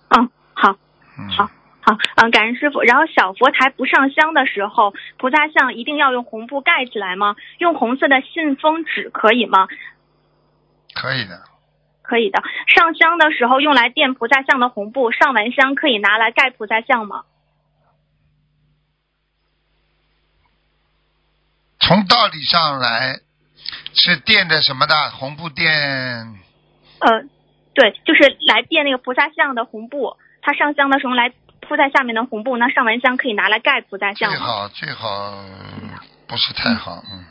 [0.10, 0.76] 嗯，好，
[1.20, 1.52] 嗯，好
[1.84, 2.82] 好，嗯，感恩师傅。
[2.84, 7.36] 然后小佛台不上香的时候，菩萨像一定要用红布盖起来吗？
[7.58, 9.68] 用红色的信封纸可以吗？
[10.94, 11.44] 可以的，
[12.04, 12.44] 可以的。
[12.68, 17.24] 上香的时候用来垫菩萨像的红布，上完香可以拿来盖菩萨像吗？
[21.80, 23.22] 从道理上来
[23.94, 25.68] 是垫的什么的红布垫。
[27.00, 27.24] 呃，
[27.74, 30.16] 对，就是来垫那个菩萨像的红布。
[30.44, 31.32] 他上香的时候来
[31.72, 34.40] 铺在下面的红布，那上完香可以拿来盖菩萨最像最？
[34.40, 35.42] 好最好
[36.28, 37.26] 不是太好，嗯，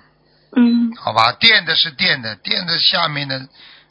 [0.57, 3.39] 嗯，好吧，垫的是垫的，垫的下面的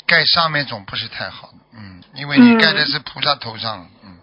[0.08, 4.18] 盖上面总不是太好，嗯，因为你嗯盖的是菩萨头上，嗯，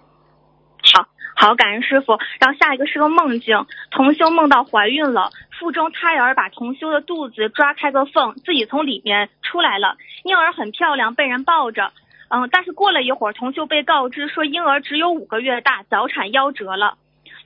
[0.96, 1.06] 好。
[1.38, 2.18] 好，感恩师傅。
[2.40, 9.96] 然后下一个是个梦境，同修梦到怀孕了，腹中胎儿把同修的肚子抓开个缝，自己从里面出来了。
[10.24, 11.92] 婴儿很漂亮，被人抱着。
[12.28, 16.96] 嗯，但是过了一会儿，同修被告知说婴儿只有五个月大，早产夭折了。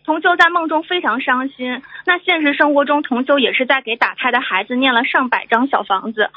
[0.05, 1.83] 童修在梦中非常伤心。
[2.07, 6.31] 那现实生活中，童修也是在给打胎的孩子念了上百张小房子。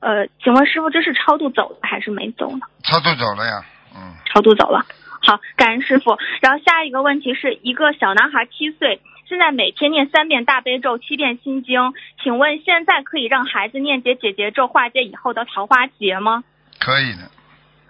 [0.00, 2.66] 呃，请问师傅，这是超度走了还是没走呢？
[2.82, 4.84] 超度走了呀，嗯，超度走了。
[5.22, 6.18] 好，感恩师傅。
[6.42, 11.94] 然后下一个问题是一个小男孩七岁，现在每天念三遍大悲咒，七遍心经。
[12.22, 16.44] 请问现在可以让孩子念解姐姐咒，化解以后的桃花劫吗？
[16.78, 17.30] 可以的，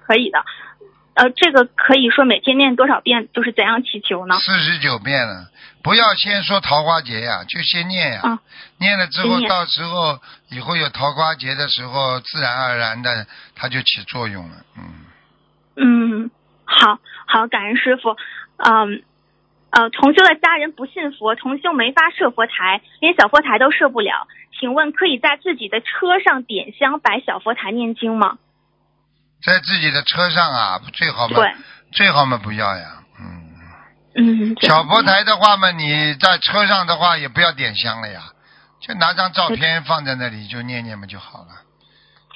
[0.07, 0.45] 可以的。
[1.14, 4.37] 呃，这个可以说每天念多少遍，就是怎样祈求呢？
[4.40, 5.49] 四十九遍了，
[5.81, 8.38] 不要先说桃花劫呀，就先念呀，嗯
[8.79, 10.19] 念了之后，到时候
[10.51, 14.83] 以后有桃花劫的时候，自然而然的它就起作用了，嗯。
[15.77, 16.31] 嗯，
[16.64, 18.17] 好好，感恩师傅。
[18.57, 19.05] 嗯，
[19.71, 24.27] 呃，同修的家人不信佛，同修没法设佛台，连小佛台都设不了。
[24.59, 28.38] 请问可以在自己的车上点香摆小佛台念经吗？
[29.44, 31.54] 在自己的车上啊，最好嘛，对，
[31.92, 33.42] 最好嘛不要呀，嗯。
[34.16, 38.22] 嗯，小佛台的话嘛，你在车上的话也不要点香了呀，
[38.80, 41.48] 就拿张照片放在那里就念念嘛就好了，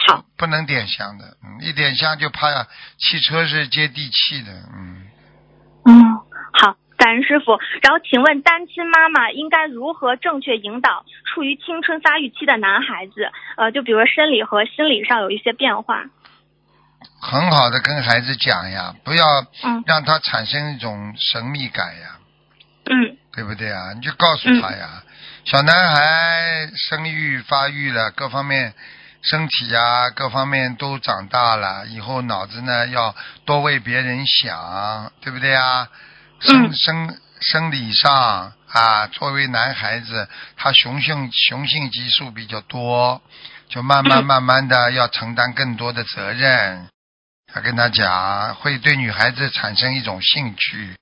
[0.09, 2.49] 好，不能点香的，嗯，一点香就怕
[2.99, 5.07] 汽车是接地气的，嗯。
[5.87, 6.15] 嗯，
[6.53, 7.53] 好，感恩师傅。
[7.81, 13.31] 然后请问单亲妈妈应该如何正确引导处于青春发育期的男孩子？
[13.57, 16.05] 呃，就比如说生理和心理上有一些变化。
[17.21, 19.83] 很好的跟孩子讲呀，不要嗯。
[19.87, 22.19] 让他产生一种神秘感呀，
[22.91, 23.17] 嗯。
[23.33, 23.93] 对不对啊？
[23.95, 25.03] 你就告诉他呀，
[25.45, 28.75] 小男孩生育发育了，各方面
[29.23, 35.89] 身体呀各方面都长大了，以后脑子呢要多为别人想，对不对啊？
[36.41, 36.73] 生嗯。
[36.75, 43.23] 生生理上啊，作为男孩子，他雄性雄性激素比较多，
[43.69, 46.89] 就慢慢嗯 慢慢的要承担更多的责任。
[47.53, 50.97] 他跟他讲，会对女孩子产生一种兴趣。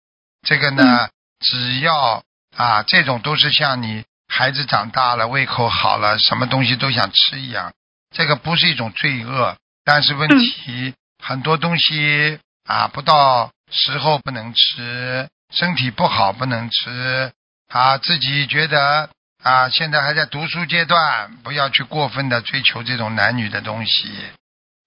[0.47, 1.09] 这个呢，
[1.41, 2.23] 只要
[2.57, 7.73] 啊，这种都是像你孩子长大了，胃口好了，什么东西都想吃一样。
[8.15, 17.33] 这个不是一种罪恶，但是问题、很多东西啊，不到时候不能吃，身体不好不能吃
[17.69, 19.11] 啊，自己觉得
[19.43, 24.13] 啊，现在还在读书阶段，不要去过分的追求这种男女的东西。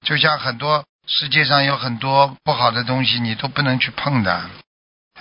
[0.05, 4.34] 就像很多世界上有很多不好的东西，你都不能去碰的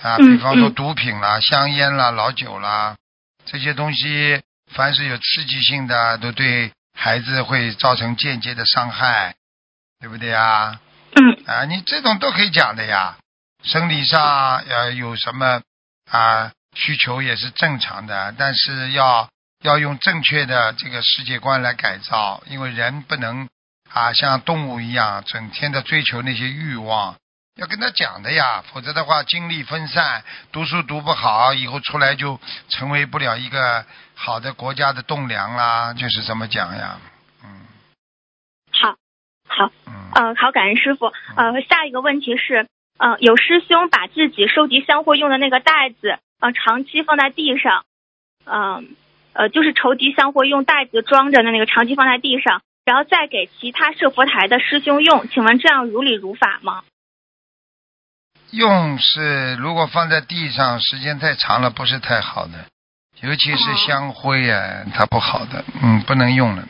[0.01, 2.95] 啊，嗯比方说嗯毒品啦、香烟啦、老酒啦
[3.45, 4.41] 这些东西，
[4.73, 9.35] 凡是有刺激性的，都对孩子会造成间接的伤害，
[9.99, 10.79] 对不对啊？
[11.15, 13.17] 嗯啊，你这种都可以讲的呀。
[13.63, 15.61] 生理上呃有什么
[16.09, 19.29] 啊需求也是正常的，但是要
[19.63, 23.49] 要用正确的这个世界观来改造，因为人不能
[23.91, 27.17] 啊像动物一样整天的追求那些欲望，
[27.57, 30.23] 要跟他讲的呀，否则的话精力分散，
[30.53, 36.97] 读书读不好，以后出来就成为不了一个好的国家的栋梁啦，就是这么讲呀，
[37.43, 37.67] 嗯
[38.71, 38.95] 好，
[39.45, 39.93] 好，嗯。
[40.15, 41.05] 呃，好，感恩师傅。
[41.35, 42.67] 呃，下一个问题是，
[42.99, 47.85] 呃，有师兄把自己收集香灰用的那个袋子，呃，长期放在地上，
[48.45, 48.89] 嗯、
[49.31, 56.83] 呃，就是筹集香灰用袋子装着的那个，长期放在地上，然后再给其他设佛台的师兄用，请问这样如理如法吗？
[58.51, 62.65] 用是如果放在地上时间太长了，不是太好的，
[63.21, 66.67] 尤其是哦香灰啊，它不好的，嗯，不能用了，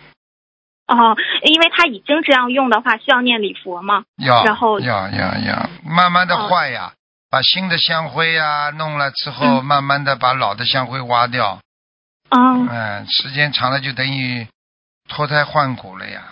[0.89, 4.05] 哦，因为他已经这样用的话，需要念礼佛吗？
[4.17, 6.93] 要然后要要要慢慢的哦坏呀，
[7.29, 11.59] 把新的香灰啊弄了之后，嗯慢慢的把老的香灰挖掉，
[12.29, 14.47] 嗯，嗯，时间长了就等于
[15.07, 16.23] 脱胎换骨了呀。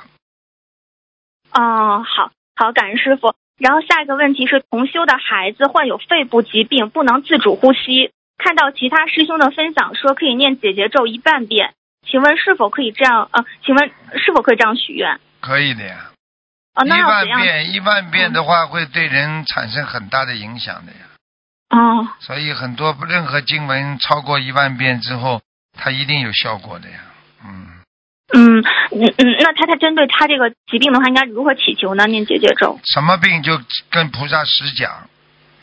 [1.54, 3.36] 哦，好好，感恩师傅。
[3.60, 8.12] 然后下一个问题是，同修的孩子患有肺部疾病，不能自主呼吸。
[8.38, 11.74] 看到其他师兄的分享说可以念解结咒一万遍，
[12.10, 13.28] 请问是否可以这样？
[13.32, 15.20] 呃，请问是否可以这样许愿？
[15.42, 16.12] 可以的呀，
[16.76, 17.40] 哦，那要怎样？
[17.40, 21.00] 万遍一万遍的话会对人产生很大的影响的呀。
[21.70, 25.42] 哦，所以很多任何经文超过一万遍之后，
[25.74, 27.00] 它一定有效果的呀。
[27.44, 27.68] 嗯，
[28.34, 32.08] 嗯嗯嗯，那他他针对他这个疾病的话，应该如何祈求呢？
[32.08, 32.80] 念解结咒。
[32.86, 33.60] 什么病就
[33.92, 35.10] 跟菩萨实讲，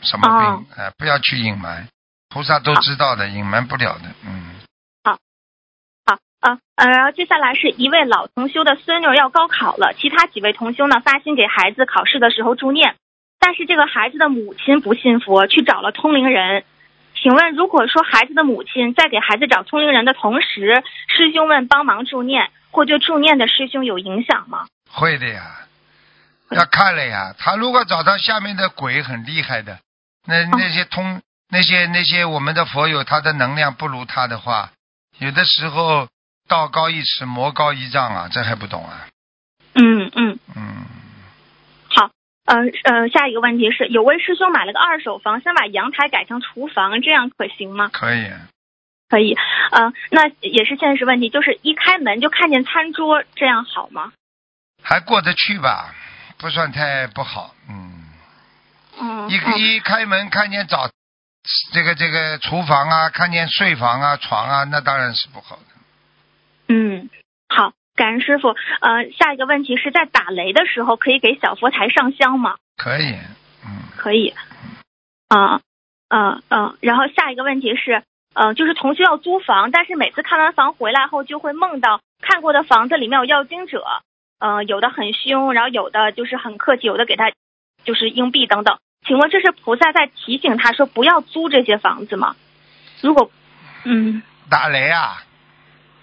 [0.01, 1.87] 什么哦病，哎、不要去隐瞒，
[2.29, 4.03] 菩萨都知道的，隐瞒不了的。
[4.25, 4.54] 嗯，好，
[6.45, 12.95] 呃呃，然后接下来是一位老同修的孙女儿要高考了，其他几位同修呢发心给孩子考试的时候助念，
[13.39, 16.63] 但是这个孩子的母亲不信佛，去找了通灵人。
[17.15, 24.67] 请问，如果说孩子的母亲在给孩子找通灵人的同时，师兄们帮忙助念，或对助念的师兄有影响吗？
[24.91, 25.41] 会的呀，
[26.49, 27.33] 会要看了呀。
[27.39, 29.79] 他如果找到下面的鬼很厉害的，
[30.27, 34.71] 那哦那些通那些那些我们的佛友，他的能量不如他的话，
[35.17, 36.09] 有的时候
[36.47, 39.07] 道高一尺，魔高一丈啊，这还不懂啊？
[39.73, 40.85] 嗯嗯，嗯，
[41.89, 42.09] 好。
[42.45, 47.89] 呃呃，下一个问题是，有位师兄买了个二手房，想把阳台改成厨房，这样可行吗？
[47.91, 48.31] 可以。
[49.07, 49.35] 可以，
[49.71, 54.13] 呃，那也是现实问题，就是一开门就看见餐桌，这样好吗？
[54.83, 55.93] 还过得去吧，
[56.37, 57.53] 不算太不好。
[57.69, 58.05] 嗯，
[59.29, 60.89] 一嗯嗯一开门看见早
[61.73, 65.74] 这个这个厨房啊，看见睡房啊、床啊，那当然是不好的。
[66.67, 67.09] 嗯，
[67.47, 68.55] 好，感恩师傅。
[68.81, 72.55] 呃，下一个问题是在打雷的时候可以给小佛台上香吗？
[72.77, 73.15] 可以，
[73.65, 74.33] 嗯，可以。
[75.27, 75.61] 啊
[76.07, 78.03] 嗯嗯，然后下一个问题是，
[78.33, 83.83] 呃，就是同学要租房，但是每次看完房回来后就会梦到看过的房子里面有要经者，
[84.39, 87.31] 呃，有的很凶，然后有的就是很客气，有的给他
[87.83, 88.77] 就是硬币等等。
[89.05, 92.35] 请问这是菩萨在提醒他说不要租这些房子吗？
[93.01, 93.31] 如果，
[93.83, 95.23] 嗯，打雷啊，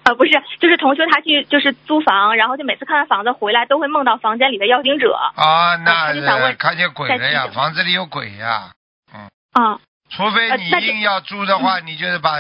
[0.05, 5.15] 呃，不是，就是同学他去就是租房，然后就每次看完房子回来都会梦到房间里的要经者。
[5.37, 8.73] 啊，那他就想问看见鬼了呀，房子里有鬼呀。
[9.15, 9.79] 嗯啊、
[10.11, 12.33] 除非你硬要租的话，你就是把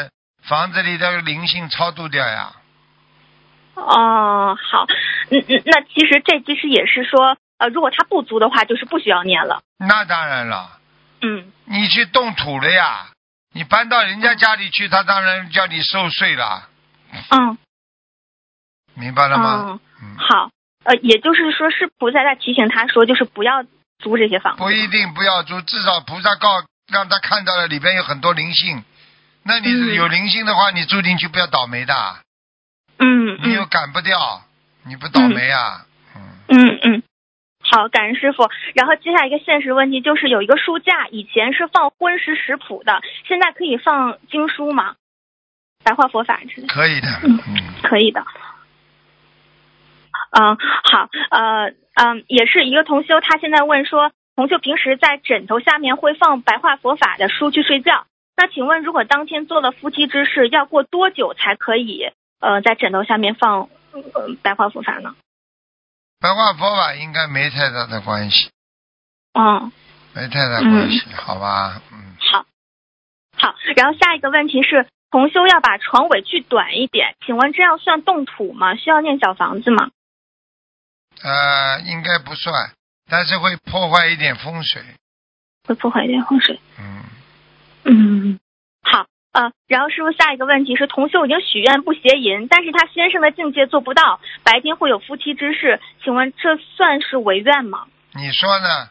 [0.42, 2.52] 房子里的灵性超度掉呀。
[3.74, 4.86] 哦，好，
[5.30, 9.62] 嗯嗯，那其实这其实也是说，呃，如果他不租的话，就是不需要念了。
[9.78, 10.78] 那当然了，
[11.22, 13.06] 嗯，你去动土了呀，
[13.54, 16.68] 你搬到人家家里去，他当然叫你受税了，
[17.30, 17.58] 嗯
[18.94, 19.80] 明白了吗？
[20.02, 20.50] 嗯，嗯，好，
[20.84, 23.64] 呃，也就是说是菩萨在提醒他说，就是不要
[23.98, 24.62] 租这些房子。
[24.62, 26.48] 不一定不要租，至少菩萨告
[26.92, 28.84] 让他看到了里边有很多灵性。
[29.44, 31.94] 那你是嗯有灵性的话，你住进去不要倒霉的，
[32.98, 34.42] 嗯你又嗯赶不掉，
[34.84, 35.86] 你不倒霉啊？
[36.14, 37.02] 嗯，嗯嗯，
[37.62, 38.48] 好，感恩师傅。
[38.74, 44.96] 然后接下来一个现实问题就是有一个书架，以前是放荤食食谱的，现在可以放经书吗？
[45.82, 46.74] 白话佛法之类的。
[46.74, 48.24] 可以的，嗯嗯，可以的。
[50.30, 62.10] 嗯，好，呃，嗯，也是一个同修，他现在问说，同修平时在枕头下面会放白话佛法的书去睡觉，那请问，如果当天做了夫妻之事，要过多久才可以
[62.40, 65.14] 呃在枕头下面放呃白话佛法呢？
[66.18, 68.50] 白话佛法应该没太大的关系，
[69.34, 69.70] 嗯，
[70.14, 71.82] 没太大关系，好吧？
[71.92, 72.46] 嗯，好，
[73.36, 78.74] 好，然后下一个问题是，同修要把床尾锯短一点，请问这样算动土吗？
[78.74, 79.90] 需要念小房子吗？
[81.22, 82.72] 呃，应该不算，
[83.08, 84.82] 但是会破坏一点风水。
[85.64, 86.58] 会破坏一点风水。
[86.80, 87.04] 嗯，
[87.84, 88.40] 嗯，
[88.82, 97.86] 好，呃，然后师傅下一个问题是，同修已经许愿不邪淫，但是他先生的境界做不到，白天会有夫妻之事，请问这算是违愿吗？
[98.14, 98.88] 你说呢？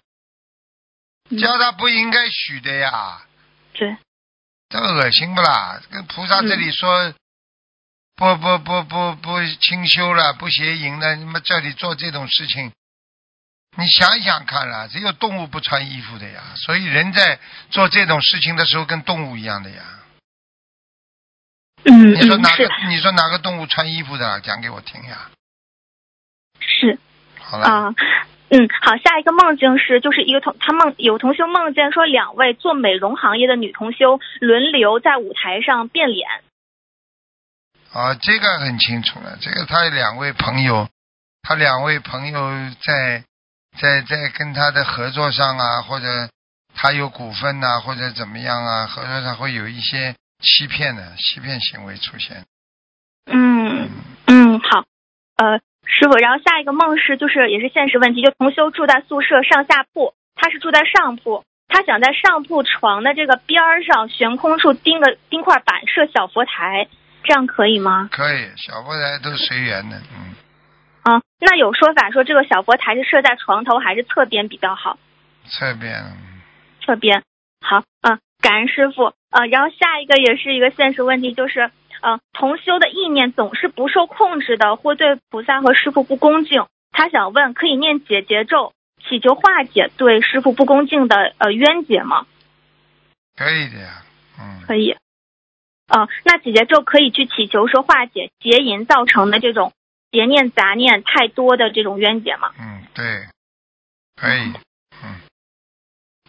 [1.32, 3.22] 嗯叫他不应该许的呀，
[3.74, 3.96] 对，
[4.72, 5.82] 这恶心不啦？
[5.92, 7.14] 跟菩萨这里说，
[8.16, 12.72] 不不不不不清修了，不邪淫了，你们这里做这种事情，
[13.78, 17.38] 你想想看啦，只有动物不穿衣服的呀，所以人在
[17.70, 19.84] 做这种事情的时候跟动物一样的呀。
[21.84, 22.70] 嗯嗯，你说哪个？
[22.88, 24.40] 你说哪个动物穿衣服的？
[24.40, 25.32] 讲给我听呀。
[26.62, 26.98] 是
[27.40, 27.94] 好了，啊。
[28.54, 36.28] 嗯，好，下一个梦境是，就是一个同他梦有同修梦见说两位做美容行业的女同修轮流在舞台上变脸，
[37.94, 39.38] 啊，这个很清楚了。
[39.40, 40.90] 这个他两位朋友，
[41.42, 43.24] 他两位朋友在
[43.80, 46.30] 在在跟他的合作上啊，或者
[46.76, 52.44] 他有股份呐、或者怎么样啊，合作上会有一些欺骗的欺骗行为出现。
[53.28, 53.90] 嗯
[54.26, 54.84] 嗯，好，
[55.38, 66.88] 呃，师傅，然后下一个梦是就是也是现实问题，就同修住在宿舍上下铺，他是住在上铺，他想在上铺床的这个边儿上悬空处钉个钉块板设小佛台，
[67.24, 68.10] 这样可以吗？
[68.12, 70.36] 可以，小佛台都随缘的，嗯，
[71.04, 74.98] 啊，那有说法说这个小佛台是设在床头还是侧边比较好？
[75.46, 76.04] 侧边。
[76.86, 77.24] 侧边。
[77.64, 79.14] 好，嗯、感恩师傅。
[79.32, 81.72] 呃，然后下一个也是一个现实问题，就是
[82.02, 86.66] 呃，同修的意念总是不受控制的，或对菩萨和师傅不恭敬。
[86.92, 88.74] 他想问，可以念解结咒，
[89.08, 92.26] 祈求化解对师傅不恭敬的呃冤结吗？
[93.38, 94.04] 可以的呀，
[94.40, 94.96] 嗯，可以。
[95.88, 99.74] 呃，那解结咒可以去祈求说化解邪淫造成的这种
[100.12, 102.52] 邪念杂念太多的这种冤结吗？
[102.60, 103.04] 嗯，对，
[104.16, 104.54] 可以，
[105.04, 105.22] 嗯，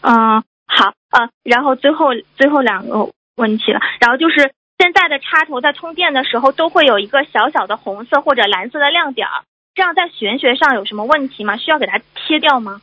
[0.02, 4.52] 嗯，好，呃，然后最后最后两个问题了，然后就是
[4.82, 11.56] 现在的插头在通电的时候都会有一个小小的红色或者蓝色的亮点儿，这样在玄学上有什么问题吗？
[11.56, 12.82] 需要给它贴掉吗？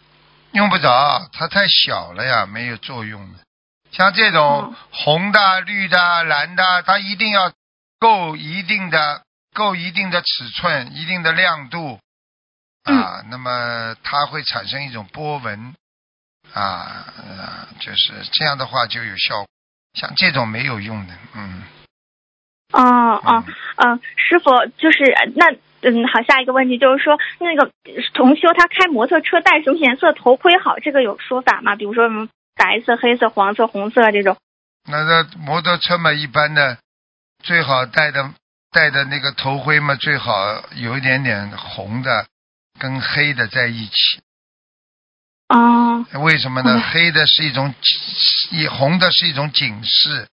[0.54, 3.40] 用不着，它太小了呀，没有作用的。
[3.92, 7.52] 像这种嗯红的、绿的、蓝的，它一定要
[8.00, 9.24] 够一定的、
[9.54, 12.00] 够一定的尺寸、一定的亮度
[12.86, 15.76] 啊，那么它会产生一种波纹
[16.54, 19.48] 啊，啊就是这样的话就有效果。
[19.96, 21.64] 像这种没有用的，嗯
[22.72, 22.82] 哦
[23.24, 23.44] 哦
[23.78, 25.04] 嗯，嗯，师傅就是
[25.36, 25.52] 那
[25.82, 27.72] 嗯，好，下一个问题就是说那个
[28.14, 31.76] 重修他开摩托车戴什么颜色头盔好，这个有说法吗？
[31.76, 34.38] 比如说什么白色、黑色、黄色、红色这种？
[34.88, 36.78] 那个摩托车嘛，一般的
[37.44, 38.30] 最好戴的
[38.72, 42.28] 戴的那个头盔嘛，最好有一点点红的
[42.80, 44.22] 跟黑的在一起。
[45.48, 46.74] 哦为什么呢？
[46.76, 47.74] 嗯黑的是一种
[48.52, 50.28] 一红的是一种警示，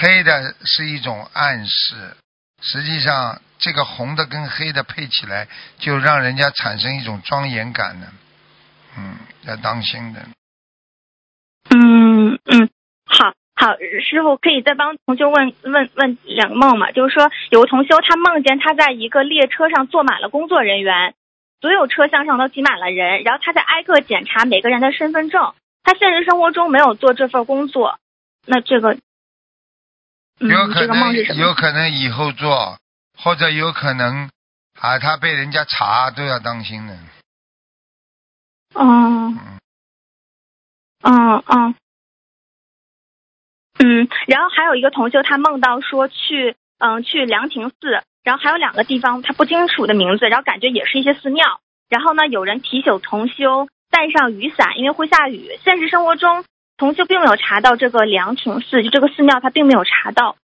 [0.00, 1.94] 黑的是一种暗示。
[2.62, 8.06] 实际上，这个红的跟黑的配起来，就让人家产生一种庄严感的。
[8.96, 10.20] 嗯，要当心的。
[11.70, 12.70] 嗯嗯，
[13.04, 16.92] 好好，师傅可以再帮同修问问问两个梦嘛？
[16.92, 21.14] 就是说，有个同修他梦见他在一个列车上坐满了工作人员，
[21.60, 25.54] 所有车厢上都挤满了人，然后他在挨个检查每个人的身份证。
[25.84, 27.98] 他现实生活中没有做这份工作，
[28.46, 28.98] 那这个，
[30.38, 31.54] 有，可能有？
[31.54, 32.78] 可能以后做，
[33.16, 34.28] 或者有可能
[34.80, 36.96] 啊，他被人家查都要当心的。
[38.74, 39.38] 嗯嗯，
[41.02, 41.74] 嗯嗯
[43.78, 51.60] 嗯，然后还有一个同修，他梦到说去嗯去凉亭寺，然后还有两个地方他不清楚的名字，然后感觉也是一些寺庙。
[51.88, 55.58] 然后呢，有人提醒同修带上雨伞，因为会下雨。
[55.62, 56.44] 现实生活中，
[56.76, 60.36] 同修并没有查到这个凉亭寺，就这个寺庙他并没有查到。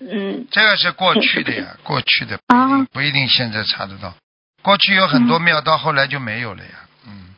[0.00, 4.14] 嗯这个是过去的呀， 过去的不一定、啊不一定现在查得到。
[4.62, 6.70] 过去有很多庙，到后来就没有了呀。
[7.06, 7.34] 嗯，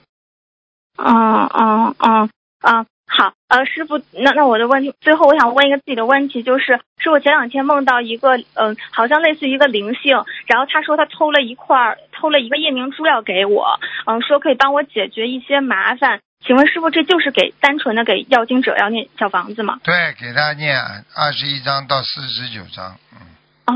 [0.97, 2.31] 嗯嗯嗯
[2.63, 2.87] 嗯，
[3.17, 19.79] 好，呃，师傅，那那我的问题，最后我想问一个自己的问题，就是，是我前两天梦到一个，嗯、好像类似于一个灵性，然后他说他偷了一块儿，偷了一个夜明珠要给我，嗯、说可以帮我解决一些麻烦，请问师傅，这就是给单纯的给要经者要念小房子吗？
[19.85, 20.77] 对，给他念
[21.15, 22.97] 二十一章到四十九章。
[23.13, 23.23] 嗯，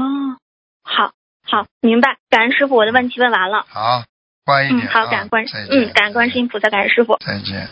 [0.00, 0.36] 哦，
[0.82, 1.12] 好，
[1.46, 4.02] 好，明白，感恩师傅，我的问题问完了，好，
[4.44, 4.88] 乖一嗯，点。
[4.88, 7.68] 好，啊感恩观，再见嗯，感恩观世音菩萨，感恩师傅，再见。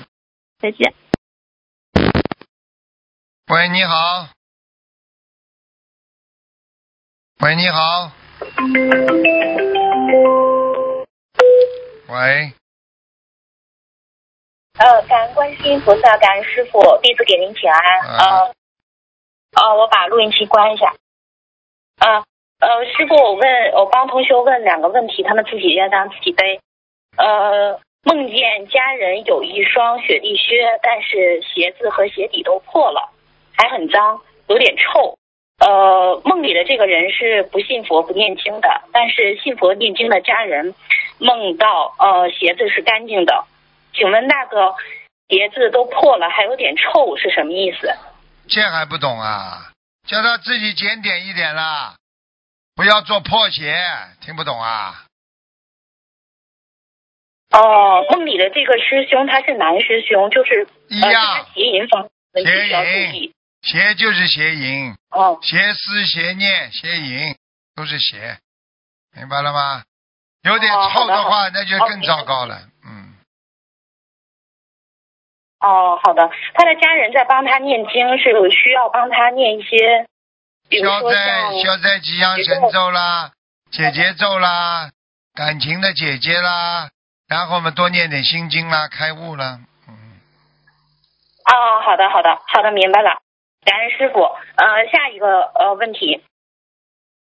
[0.58, 0.94] 再见。
[3.48, 4.26] 喂，你好。
[7.38, 8.10] 喂，你好。
[12.08, 12.52] 喂。
[14.80, 18.00] 呃，感恩关心菩萨，感恩师傅，弟子给您请安。
[18.18, 18.52] 呃，
[19.54, 20.92] 呃，我把录音机关一下。
[21.98, 22.24] 啊，
[22.58, 26.60] 呃，师傅，我问，我帮同学问两个问题，他们自己要当自己背。
[27.16, 33.12] 呃，梦见家人有一双雪地靴，但是鞋子和鞋底都破了，
[33.56, 35.18] 还很脏，有点臭。
[35.58, 40.74] 呃，梦里的这个人是不信佛、不念经的，但是信佛念经的家人
[41.18, 43.46] 梦到呃鞋子是干净的，
[43.94, 44.74] 请问那个
[45.28, 47.90] 鞋子都破了，还有点臭是什么意思？
[48.48, 49.72] 这还不懂啊？
[50.06, 51.96] 叫他自己检点一点啦，
[52.74, 53.74] 不要做破鞋，
[54.20, 55.06] 听不懂啊？
[57.50, 63.32] 哦，梦里的这个师兄他是男师兄，就是一样呃、邪淫方面的需要注意。
[63.66, 67.36] 邪就是邪淫，哦邪思、邪念、邪淫
[67.74, 68.38] 都是邪，
[69.14, 69.82] 明白了吗？
[70.42, 72.60] 有点哦臭的话，那就更糟糕了。
[72.84, 73.16] 嗯，
[75.58, 76.30] 哦，好的。
[76.54, 80.06] 他的家人在帮他念经，是有需要帮他念一些，
[80.80, 83.32] 消灾消灾吉祥神咒啦，
[83.72, 84.92] 姐姐咒啦，
[85.34, 86.90] 感情的姐姐啦，
[87.26, 89.58] 然后我们多念点心经啦，开悟啦。
[89.88, 90.20] 嗯，
[91.52, 93.25] 哦，好的，好的，好的，明白了。
[93.66, 94.22] 感恩师傅。
[94.22, 96.22] 呃，下一个呃问题，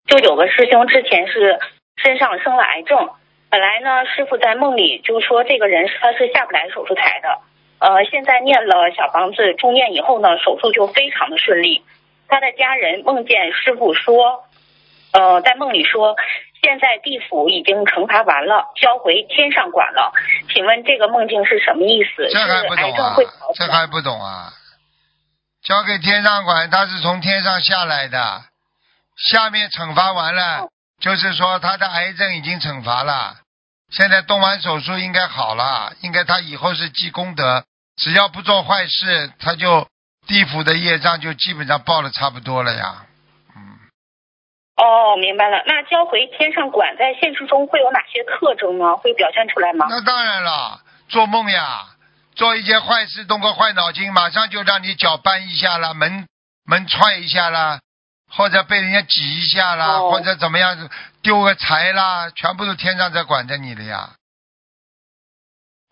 [0.07, 1.59] 就有个师兄之前是
[1.97, 3.09] 身上生了癌症，
[3.49, 7.39] 本来呢师傅在梦里就说这个人他是下不来手术台的，
[7.79, 11.83] 呃，现在念了小房子助念以后呢，手术就非常的顺利。
[12.29, 14.45] 他的家人梦见师傅说，
[15.14, 16.16] 呃，在梦里说。
[16.62, 20.11] 现在地府已经惩罚完了，交回天上管了。
[20.53, 22.27] 请问这个梦境是什么意思？
[22.29, 23.14] 这还不懂啊
[23.55, 24.51] 这还不懂啊？
[25.67, 28.45] 交给天上管，他是从天上下来的，
[29.17, 30.69] 下面惩罚完了，
[31.01, 33.39] 就是说他的癌症已经惩罚了，
[33.91, 37.64] 现在动完手术应该好了，应该他以后是积功德，
[37.97, 39.89] 只要不做坏事，他就
[40.29, 43.05] 地府的业障就基本上报的差不多了呀。
[43.57, 43.79] 嗯，
[44.77, 45.64] 哦，明白了。
[45.67, 48.97] 那交回天上管，在现实中会有哪些特征呢？
[48.99, 49.87] 会表现出来吗？
[49.91, 51.87] 那当然了，做梦呀，
[52.37, 56.28] 做一件坏事，动个坏脑筋，马上就让你脚绊一下啦，门
[56.64, 57.80] 门踹一下啦，
[58.30, 60.89] 或者被人家挤一下啦，哦或者怎么样
[61.22, 64.11] 丢个财啦，全部都天上在管着你的呀。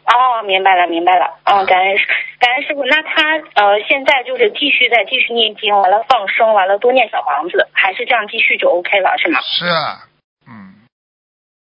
[0.05, 1.41] 哦，明白了，明白了。
[1.45, 2.07] 嗯，感恩师
[2.39, 2.85] 感恩师傅。
[2.85, 9.41] 那他呃，现在就是继续在继续念经，完了放生，完了多念小房子，还是这样继续就 OK 了，是吗？
[9.41, 10.05] 是啊，
[10.47, 10.85] 嗯，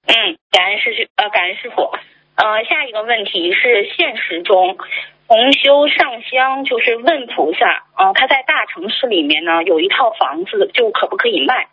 [0.09, 1.97] 嗯，感恩师呃，感恩师傅。
[2.37, 4.77] 呃，下一个问题是现实中
[5.29, 11.69] 同修上香，就是问菩萨，呃，他在大城市里面呢有一套房子，就可不可以卖？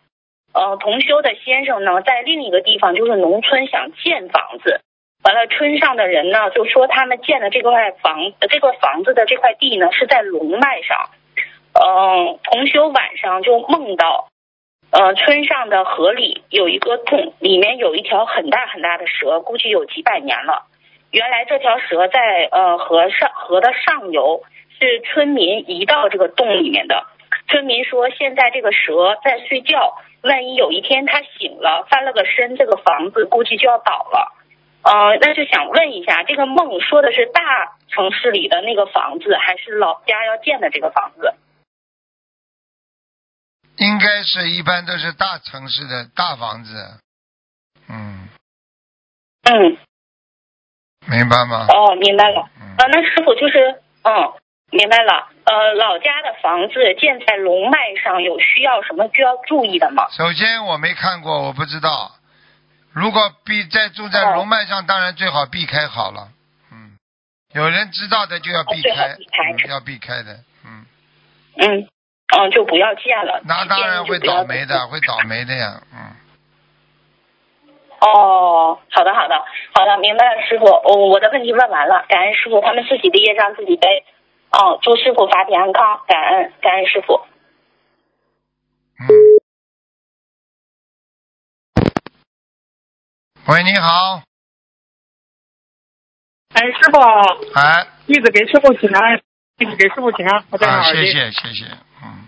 [0.54, 4.82] 呃，同修的先生呢在另一个地方就是农村想建房子，
[5.24, 11.10] 完了村上的人呢就说他们建的这块房呃这个房子的这块地呢是在龙脉上，
[11.74, 14.28] 嗯、同修晚上就梦到。
[14.92, 20.68] 呃，村上的河里有一个洞，里面有一条很大很大的蛇，估计有几百年了。
[21.12, 24.44] 原来这条蛇在呃河上河的上游，
[24.78, 27.06] 是村民移到这个洞里面的。
[27.48, 34.34] 村民说，现在这个蛇在睡觉，万一有一天它醒了，翻了个身，这个房子估计就要倒了。
[34.84, 37.42] 呃，那就想问一下，这个梦说的是大
[37.88, 41.34] 城市里的那个房子，还是老家要建的这个房子？
[43.78, 47.00] 应该是一般都是大城市的大房子。
[47.88, 48.30] 嗯，
[49.44, 49.78] 嗯，
[51.08, 51.66] 明白吗？
[51.68, 52.50] 哦，明白了。
[52.60, 54.34] 嗯呃，那师傅就是，嗯，
[54.72, 55.30] 明白了。
[55.44, 60.08] 呃，老家的房子建在龙脉上，有需要什么需要注意的吗？
[60.12, 62.16] 首先我没看过，我不知道。
[62.94, 66.30] 如果避在住在哦龙脉上，当然最好避开好了。
[66.72, 66.98] 嗯，
[67.54, 70.40] 有人知道的就要避开，避开嗯要避开的。
[70.66, 70.86] 嗯，
[71.58, 71.88] 嗯
[72.32, 73.42] 嗯，就不要见了。
[73.46, 75.82] 那当然会倒霉的，会倒霉的呀。
[75.94, 76.16] 嗯，
[78.00, 79.36] 哦，好的好的
[79.74, 80.66] 好的，明白了，师傅。
[80.66, 84.06] 我、我的问题问完了，感恩师傅，他们自己的业障自己背。
[84.52, 87.22] 哦，祝师傅法体安康，感恩感恩师傅。
[89.00, 89.08] 嗯。
[93.48, 94.22] 喂，你好，
[96.54, 97.00] 哎，师傅，
[97.60, 99.20] 哎，弟子给师傅请安，
[99.58, 101.12] 弟子给师傅请安，我戴上啊，耳机。
[101.12, 101.66] 谢谢谢谢，
[102.04, 102.21] 嗯，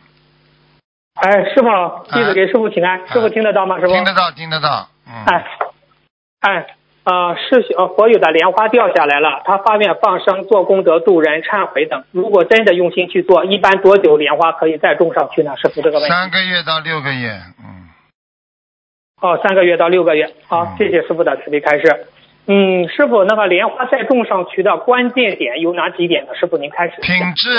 [1.24, 1.68] 哎，师傅，
[2.12, 3.80] 弟子给师傅请安，师傅听得到吗？
[3.80, 3.94] 师傅？
[3.94, 5.46] 听得到听得到，嗯，哎，
[6.42, 12.04] 哎，呃，是呃佛有的莲花掉下来了，他发愿放生、做功德、度人、忏悔等。
[12.12, 15.56] 如果真的用心去做，一般多久莲花可以再种上去呢？
[15.56, 16.10] 师傅这个问题。
[16.10, 17.88] 三个月到六个月，嗯，
[19.22, 20.30] 哦，三个月到六个月。
[20.50, 22.08] 好嗯，谢谢师傅的慈悲开示。
[22.48, 26.36] 嗯，师傅，那个莲花再种上去的关键点有哪几点呢？
[26.36, 27.00] 师傅您开始。
[27.00, 27.50] 品质、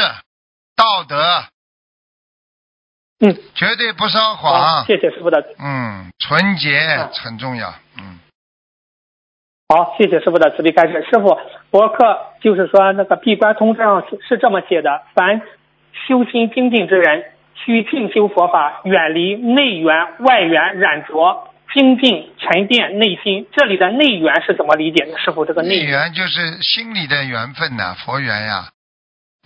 [0.76, 1.16] 道德，
[3.24, 8.18] 嗯，绝对不撒好，谎，谢谢师傅的，嗯，纯洁嗯很重要，嗯，
[9.68, 11.06] 好，谢谢师傅的慈悲开示。
[11.10, 11.38] 师傅，
[11.70, 15.40] 博客就是说那个闭关通上是是这么写的：凡
[16.06, 17.24] 修心精进之人，
[17.64, 23.46] 需静修佛法，远离内缘外缘染着，精进沉淀内心。
[23.52, 25.18] 这里的内缘是怎么理解的？
[25.18, 28.68] 师傅，这个内缘就是心里的缘分呐、佛缘呀，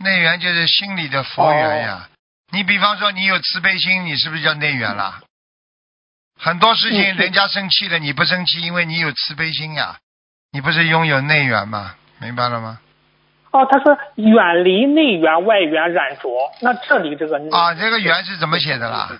[0.02, 2.08] 内缘就是心里的佛缘呀。
[2.50, 5.20] 你比方说你有慈悲心，你是不是叫内缘啦？
[6.38, 9.98] 很多事情人家生气了，你不生气，因为你有慈悲心呀，
[10.52, 11.94] 你不是拥有内缘吗？
[12.20, 12.80] 明白了吗？
[13.50, 16.28] 哦，他说远离内缘外缘染着，
[16.60, 19.10] 那这里这个啊，这个缘是怎么写的啦？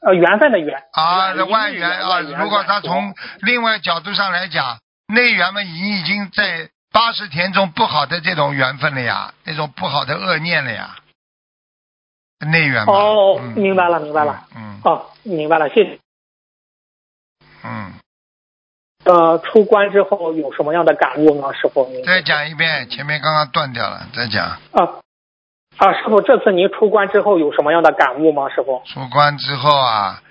[0.00, 10.96] 呃缘分的缘啊，外缘啊如果他从另外角度上来讲，内缘嘛，你已经在八十田中不好的这种缘分了呀，那种不好的恶念了呀，
[12.40, 12.92] 内缘嘛。
[12.92, 14.44] 哦嗯明白了明白了。
[14.56, 15.98] 嗯哦，明白了，谢谢。
[17.62, 17.94] 嗯，
[19.04, 21.54] 呃，出关之后有什么样的感悟呢？
[21.54, 24.44] 师傅，再讲一遍，前面刚刚断掉了，再讲。
[24.44, 25.00] 啊
[25.78, 28.50] 啊，师傅，这次您出关之后有什么样的感悟吗？
[28.50, 30.22] 师傅出关之后啊，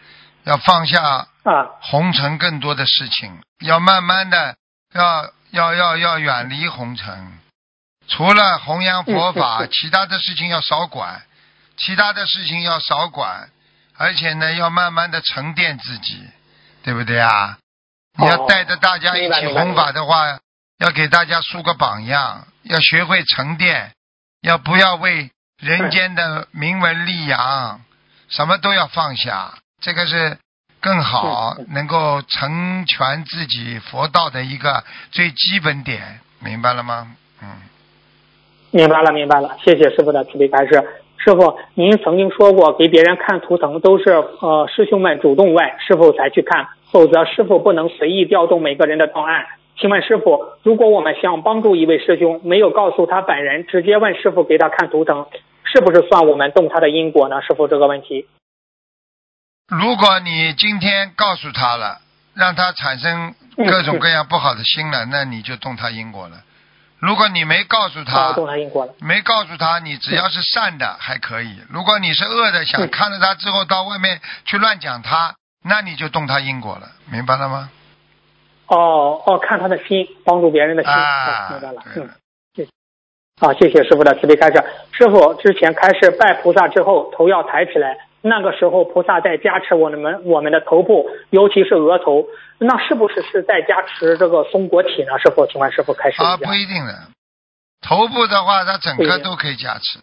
[0.43, 1.01] 要放下
[1.43, 4.55] 啊，红尘更多的事情，要慢慢的
[4.93, 7.39] 要要要要远离红尘。
[8.07, 11.23] 除了弘扬佛法，其他的事情要少管，
[11.77, 13.49] 其他的事情要少管，
[13.97, 16.23] 而且呢，要慢慢的沉淀自己，
[16.83, 17.57] 对不对啊？
[18.17, 20.37] 你要哦带着大家一起弘法的话，
[20.77, 23.91] 要给大家树个榜样，要学会沉淀，
[24.41, 27.81] 要不要为人间的名闻利养，
[28.29, 30.37] 什么都要放下，这个是
[30.79, 37.15] 更好嗯能够成全自己佛道的一个最基本点，明白了吗？
[37.41, 37.49] 嗯，
[38.69, 41.02] 明白了明白了，谢谢师傅的慈悲开示。
[41.23, 49.45] 师傅，您曾经说过，给别人看图腾都是呃师兄们主动问师傅才去看，否则师傅不能随意调动每个人的档案。
[49.79, 55.25] 请问师傅，如果我们想帮助一位师兄，没有告诉他本人，直接问师傅给他看图腾，
[55.63, 57.41] 是不是算我们动他的因果呢？
[57.41, 58.27] 师傅这个问题。
[59.69, 61.99] 如果你今天告诉他了，
[62.35, 66.43] 让他产生各种各样不好的心了，那你就动他因果了。
[67.03, 68.33] 如果你没告诉啊，他。
[68.99, 75.35] 没告诉他，你只要是善的还可以；如果你是恶的，想嗯看了他之后到外面去乱讲他，
[75.65, 77.69] 那你就动他因果了，明白了吗？
[78.67, 81.83] 哦哦，看他的心，帮助别人的心，啊哦、明白了。
[81.93, 82.09] 嗯，
[82.55, 82.69] 谢谢。
[83.41, 84.63] 好，谢谢师傅的慈悲开示。
[84.93, 92.25] 师傅之前开示拜菩萨之后，头要抬起来，那个时候菩萨在加持我们我们的头部，尤其是额头，
[92.57, 95.19] 那是不是是在加持这个松果体呢？
[95.19, 96.93] 师傅，请问师傅开示啊，不一定的。
[97.81, 99.99] 头部的话，它整个都可以加持。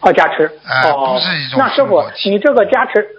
[0.00, 0.46] 哦，加持。
[0.64, 3.16] 哎哦，不是一种那师傅你这个加持。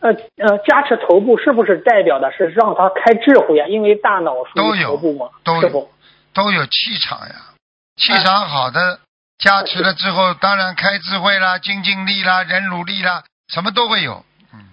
[0.00, 3.66] 呃呃，加持头部是不是代表的是让他开智慧啊？
[3.66, 5.88] 因为大脑属于都有头部嘛，都有。
[6.34, 7.34] 都有气场呀，
[7.96, 9.00] 气场好的
[9.38, 14.24] 加持了之后，当然开智慧啦、精进力啦、人努力啦，什么都会有。
[14.52, 14.66] 嗯，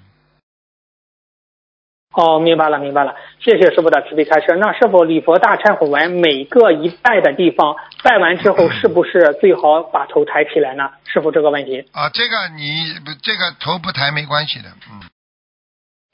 [2.14, 4.56] 哦，明白了，明白了，谢谢师傅的慈悲开示。
[4.56, 10.90] 那是否礼佛大忏悔文每个一拜的地方，拜完之后是不是最好把头抬起来呢？
[11.06, 11.88] 师傅这个问题。
[11.92, 15.02] 啊，这个你这个头不抬没关系的，嗯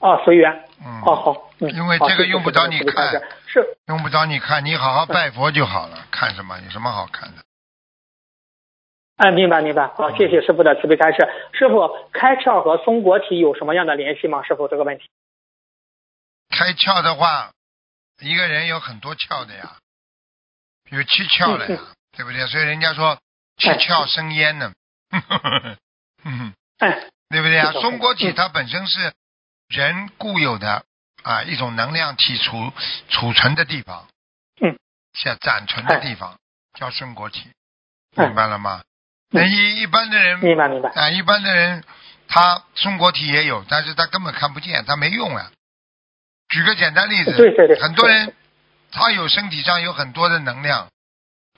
[0.00, 0.52] 哦，随缘。
[0.84, 3.12] 嗯，哦，好，嗯，因为这个用不着你看
[3.46, 7.42] 是用不着你看，你好好拜佛就好了，看什么有什么好看的？
[9.22, 9.86] 哎，明白明白。
[9.86, 11.18] 好，谢谢师傅的慈悲开示。
[11.52, 14.42] 师傅，开窍和松果体有什么样的联系吗？
[14.42, 15.08] 师傅这个问题。
[16.50, 17.52] 开窍的话，
[18.20, 19.76] 一个人有很多窍的呀，
[20.90, 21.80] 有七窍了呀，
[22.16, 22.44] 对不对？
[22.48, 23.16] 所以人家说
[23.58, 24.72] 七窍生烟呢，
[26.24, 27.70] 嗯，哎， 对不对啊？
[27.72, 29.12] 松果体嗯它本身是
[29.68, 30.84] 人固有的
[31.22, 32.72] 啊一种能量体储
[33.08, 34.08] 储存的地方，
[34.60, 34.76] 嗯，
[35.14, 36.36] 像暂存的地方
[36.74, 37.52] 叫松果体，
[38.16, 38.82] 哎明白了吗？
[39.32, 40.90] 嗯那一一般的人明白明白。
[40.90, 41.82] 啊，一般的人
[42.28, 45.50] 他松果体也有，但是他根本看不见，他没用啊。
[46.48, 48.34] 举个简单例子，对对对很多人
[48.90, 50.88] 他有身体上有很多的能量，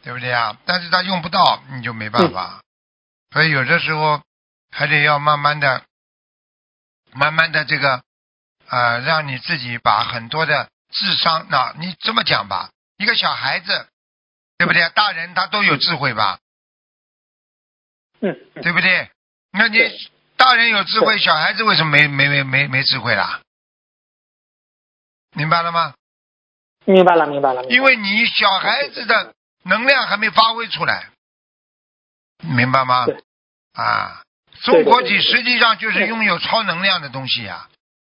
[0.02, 0.56] 对不对啊？
[0.64, 2.60] 但是他用不到，你就没办法。
[3.32, 4.22] 所以有的时候
[4.70, 5.82] 还得要慢慢的、
[7.12, 8.02] 慢慢的这个
[8.70, 13.88] 呃，让你自己把很多的智商，那你这么讲吧，一个小孩子，
[14.58, 14.88] 对不对？
[14.90, 16.38] 大人他都有智慧吧，
[18.62, 19.10] 对不对？
[19.52, 19.78] 那你
[20.36, 23.40] 大人有智慧，小孩子为什么没没没没没智慧啦？
[25.36, 25.94] 明白了吗？
[26.84, 27.62] 明白了，明白了。
[27.62, 31.08] 白了因为你小孩子的能量还没发挥出来，
[32.38, 33.22] 明白吗对？
[33.72, 34.22] 啊，
[34.62, 37.68] 中国体实际上就是拥有超能量的东西呀，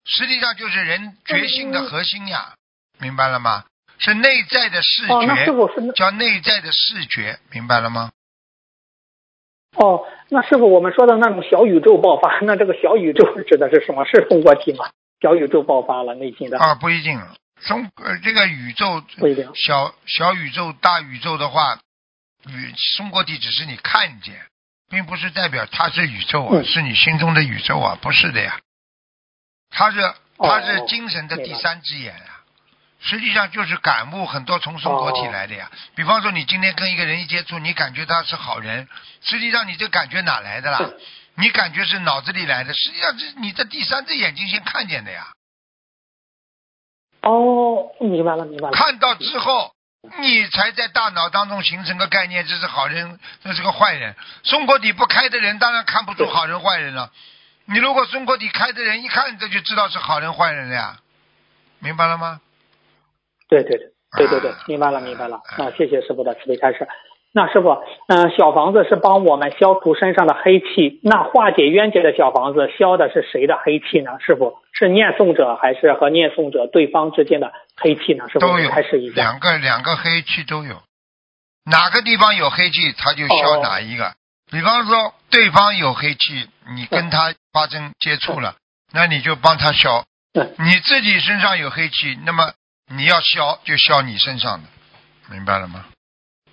[0.05, 2.53] 实际上就是人觉性的核心呀，
[2.99, 3.65] 明白了吗？
[3.99, 8.11] 是内在的视觉，叫内在的视觉，明白了吗？
[9.75, 14.03] 哦，那师傅我们说的那种小宇宙爆发，那这个小宇宙指的是什么？
[14.05, 14.89] 是松果体吗？
[15.21, 17.19] 小宇宙爆发了，内心的啊，不一定。
[17.63, 19.49] 中呃这个宇宙不一定。
[19.53, 21.79] 小小宇宙、大宇宙的话，
[22.49, 24.35] 宇松果体只是你看见，
[24.89, 28.59] 并不是代表它是宇宙啊，嗯是你心中的宇宙啊，不是的呀。
[29.69, 30.01] 它是
[30.37, 32.40] 它是哦精神的第三只眼啊，
[33.01, 35.69] 实际上就是感悟很多从松果体哦来的呀。
[35.95, 38.87] 比方说，你今天跟一个人一接触，你感觉他是好人，
[39.23, 40.79] 实际上你这感觉哪来的啦？
[41.35, 45.27] 你感觉是脑子里来的，实际上是你的第三只眼睛先看见的呀。
[47.21, 48.71] 哦，明白了，明白了。
[48.73, 49.73] 看到之后，
[50.19, 54.15] 你才在大脑当中形成个概念，这是好人，这是个坏人。
[54.43, 57.11] 松果体不开的人，当然看不出好人坏人了。
[57.65, 60.99] 你如果松果体开的人，一看这就知道是好人坏人了呀，
[61.79, 62.41] 明白了吗？
[63.51, 65.41] 对对对对对对啊，明白了明白了。
[65.57, 66.87] 那，谢谢师傅的慈悲开示。
[67.33, 74.11] 那师傅，嗯、小房子是帮我们消除身上的黑气，那化解冤结的小房子消的是谁的黑气呢？
[74.19, 78.27] 师傅是念诵者还是和念诵者对方之间的黑气呢？
[78.29, 79.15] 师傅都有开始一下。
[79.15, 80.75] 两个两个黑气都有，
[81.65, 84.13] 哪个地方有黑气，他就消哦哪一个。
[84.51, 88.55] 比方说，对方有黑气，你跟他发生接触了，
[88.93, 89.99] 那你就帮他消。
[90.33, 92.53] 嗯你自己身上有黑气，那么
[92.95, 94.67] 你要消就消你身上的，
[95.31, 95.85] 明白了吗？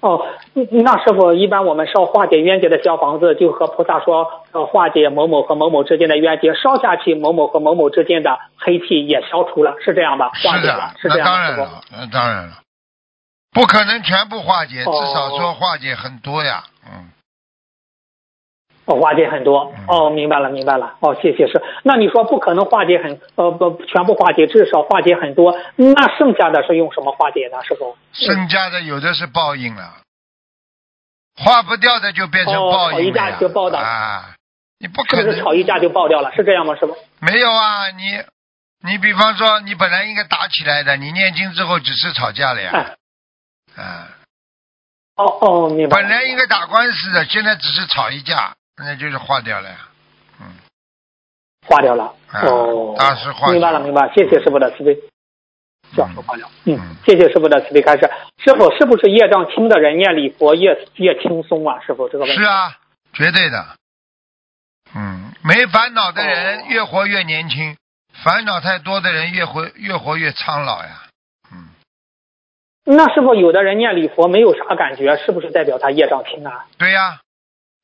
[0.01, 0.25] 哦，
[0.55, 10.31] 嗯那师傅，一般我们烧化解冤结的小房子，就和菩萨说，呃，化解某某和某某之间的冤结，烧下去，某某和某某之间的黑气也消除了，是这样吧？
[10.45, 11.63] 化解了，，是那这样的，师傅。
[11.63, 12.59] 当然了，那当然了，
[13.51, 17.11] 不可能全部化解，哦至少说化解很多呀，嗯。
[18.89, 19.85] 哦，化解很多嗯。
[19.87, 20.97] 哦，明白了，明白了。
[21.01, 21.63] 哦，谢谢是。
[21.85, 27.63] 那你说不可能化解很呃不全部化解，至少化解很多，那剩下的是用什么化解呢？
[27.63, 27.97] 师傅？
[28.13, 29.99] 剩下的有的是报应了，
[31.37, 34.35] 化不掉的就变成哦报吵一架就报的啊！
[34.81, 36.33] 你不是不是可能吵一架就爆掉了？
[36.35, 36.75] 是这样吗？
[36.77, 36.97] 师傅？
[37.21, 37.91] 没有啊！
[37.91, 38.23] 你
[38.89, 42.97] 你比方说，你本来应该打起来的，你念经之后只是吵架了呀，
[43.77, 44.09] 哎，啊，
[45.17, 45.97] 哦哦，明白。
[45.97, 49.77] 本来应该打官司的，现在只是吵一架，那就是化掉了呀，
[50.41, 50.47] 嗯，
[51.67, 52.15] 化掉了。
[52.29, 54.13] 啊哦，大师化解明白了，明白了。
[54.15, 54.95] 谢谢师傅的慈悲。
[55.97, 56.47] 教授化掉。
[56.67, 58.11] 嗯嗯，谢谢师傅的慈悲开示。
[58.37, 61.81] 师傅，是不是业障轻的人念礼佛越越轻松啊？
[61.81, 62.37] 师傅，这个问题。
[62.37, 62.77] 是啊，
[63.15, 63.65] 绝对的，
[64.95, 67.77] 嗯，没烦恼的人哦越活越年轻，
[68.13, 71.09] 烦恼太多的人越活越活越苍老呀，
[71.51, 71.69] 嗯。
[72.85, 76.67] 那是否，有的人念礼佛没有啥感觉，是不是代表他业障轻啊？
[76.77, 77.21] 对呀，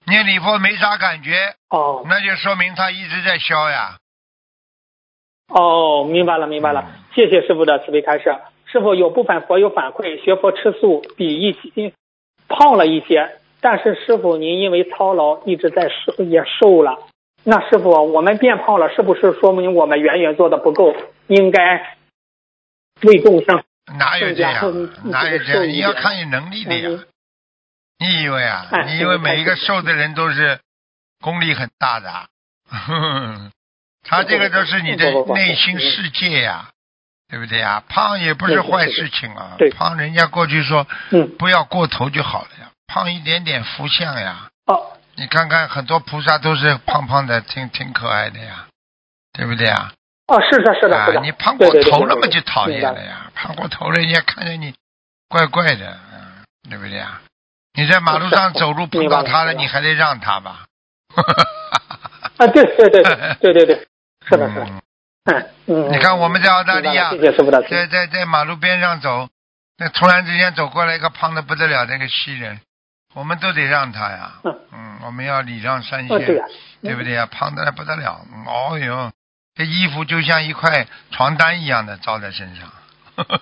[0.07, 3.97] 念礼佛没啥感觉，哦那就说明他一直在消呀。
[5.49, 6.91] 哦，明白了，明白了。
[7.15, 8.35] 谢谢师傅的慈悲开示。
[8.67, 11.95] 师傅有部分佛友反馈，学佛吃素比一起
[12.49, 16.99] 胖了一些，但是师傅您因为操劳一直在瘦，也瘦了。
[17.45, 20.95] 那师傅，我们变胖了，是不是说明我们远远做的不够？
[21.29, 21.97] 应该
[23.03, 23.63] 为众生。
[23.99, 24.89] 哪有这样？
[25.05, 25.69] 哪有这样？
[25.69, 27.07] 你要看你能力的呀嗯。
[27.99, 28.67] 你以为啊？
[28.71, 30.61] 哎你以为每一个瘦的人都是
[31.21, 32.27] 功力很大的啊？
[34.07, 36.69] 他这个都是你的内心世界呀，
[37.29, 37.83] 对不对呀？
[37.89, 39.71] 胖也不是坏事情啊对。
[39.71, 44.49] 胖人家过去说嗯，不要过头就好了呀，胖一点点福相呀。
[44.67, 48.67] 哦，你看看很多菩萨都是胖胖的，挺挺可爱的呀，
[49.33, 49.93] 对不对呀？
[50.27, 54.75] 哦，是的，是的，是的。，啊你胖过头了嘛就讨厌了呀，胖过头了人家看着你
[55.29, 57.21] 怪怪的，嗯，对不对呀？
[57.77, 60.67] 你在马路上走路碰到他了，你还得让他吧？
[62.39, 63.89] 啊，对对对对对对对，
[64.29, 64.67] 是的，是的。
[65.67, 65.91] 嗯。
[65.91, 67.11] 你看我们在澳大利亚
[67.69, 69.29] 在在在马路边上走，
[69.79, 72.61] 那突然之间走过来一个胖的不得了那个西人，
[73.15, 74.33] 我们都得让他呀。
[74.45, 76.19] 嗯嗯，我们要礼让三先，，
[76.83, 77.27] 对不对呀？
[77.27, 79.11] 胖的不得了，嗯哦哟，
[79.55, 82.73] 这衣服就像一块床单一样的罩在身上。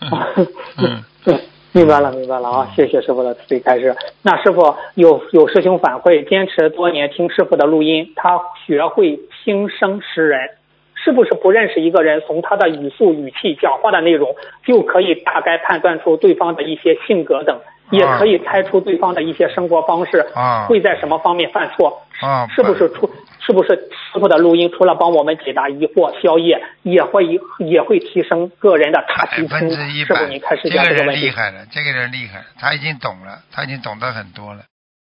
[1.72, 2.68] 明白了，明白了啊！
[2.74, 3.94] 谢谢师傅的慈悲开示。
[4.22, 10.50] 那师傅有有师兄反馈，坚持多年听师傅的录音，他学会轻声识人，
[10.96, 14.34] 是不是不认识一个人，从他的语速、语气、讲话的内容，
[14.66, 17.60] 就可以大概判断出对方的一些性格等，
[17.90, 22.02] 也可以猜出对方的一些生活方式，啊会在什么方面犯错？
[22.20, 23.06] 啊，是不是出？
[23.40, 23.70] 是是不是
[24.12, 27.26] 师傅的录音除了帮我们解答疑惑、消业，也会
[27.58, 31.20] 也会提升个人的大百提分之一百，您开始这个人讲这个人。
[31.20, 34.62] 厉害了，这个人厉害，他已经懂了，他已经懂得很多了。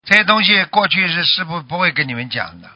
[0.07, 2.69] 这些东西过去是师傅不会跟你们讲的，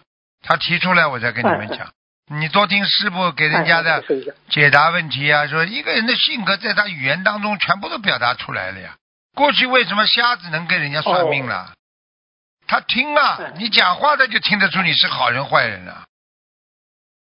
[0.45, 1.87] 他提出来我再跟你们讲。
[2.29, 4.03] 你多听师傅给人家的
[4.49, 8.95] 解答问题啊，说一个人的性格在他语言当中全部都表达出来了呀。
[9.37, 11.71] 过去为什么瞎子能跟人家算命了？
[12.65, 16.05] 他听啊嗯，你讲话他就听得出你是好人坏人了。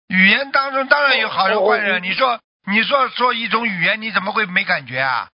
[0.08, 5.28] 语言当中当然有好人坏人，哦你说你说说一种语言，你怎么会没感觉啊？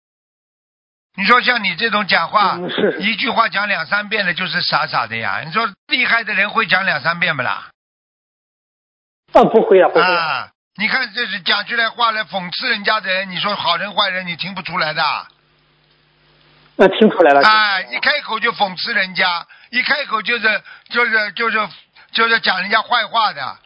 [1.16, 2.60] 你说像你这种讲话，
[3.00, 5.42] 一句话讲两三遍的，就是傻傻的呀。
[5.46, 7.70] 你说厉害的人会讲两三遍不啦？
[9.32, 10.02] 啊，不会啊，不会。
[10.02, 15.28] 啊，你看这是讲出来话来讽刺人家的人，你说好人坏人，你听不出来的。
[16.78, 17.42] 那听出来了。
[17.42, 21.70] 啊，一开口就讽刺人家，一开口就是就是就是
[22.12, 23.58] 就是讲人家坏话的，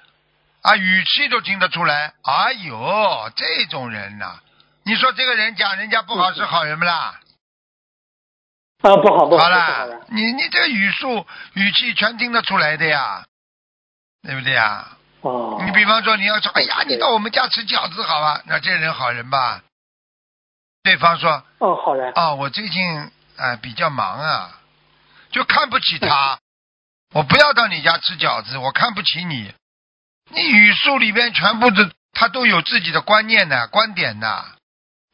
[0.61, 2.13] 啊，语气都听得出来。
[2.23, 4.39] 哎呦，这种人呐、
[4.83, 7.19] 你说这个人讲人家不好是好人不啦？
[8.81, 13.25] 啊，不好不好，好不好了，你你这个语速语气全听得出来的呀，
[14.21, 14.87] 对不对呀？
[15.21, 18.41] 哦，你比方说你要说，哎呀，你到我们家吃饺子好吧？
[18.45, 19.61] 那这人好人吧？
[20.89, 22.11] 对方说，哦，好人。
[22.15, 24.59] 哦，我最近呃比较忙啊，
[25.29, 26.39] 就看不起他，
[27.13, 29.53] 我不要到你家吃饺子，我看不起你。
[30.31, 34.45] 你语速里边全部的，他都有自己的观念的、观点的，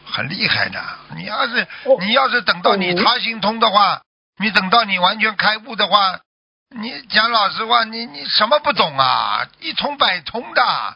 [0.06, 0.82] 很厉害的。
[1.14, 4.02] 你要是哦你要是等到你他心通的话，
[4.38, 6.22] 你等到你完全开悟的话，
[6.70, 9.46] 你讲老实话，你你什么不懂啊？
[9.60, 10.96] 一通百通的，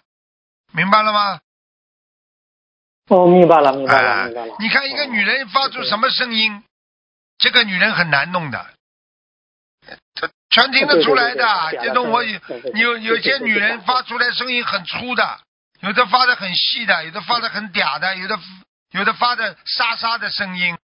[0.71, 1.41] 明白了吗？
[3.09, 4.55] 哦，明白了，明白啊了，明白了。
[4.59, 6.63] 你看一个女人发出什么声音，
[7.39, 8.65] 这个女人很难弄的，
[10.13, 11.71] 这全听得出来的。
[11.81, 12.39] 这种我有
[12.75, 15.39] 有有些女人发出来声音很粗的，
[15.79, 18.39] 有的发的很细的，有的发的很嗲的，有的
[18.91, 20.77] 有的发的沙沙的声音，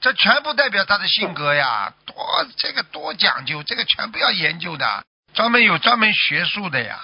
[0.00, 1.94] 这全部代表她的性格呀。
[2.04, 2.14] 多
[2.58, 7.00] 这个多讲究，这个全部要研究的，专门有专门学术的呀，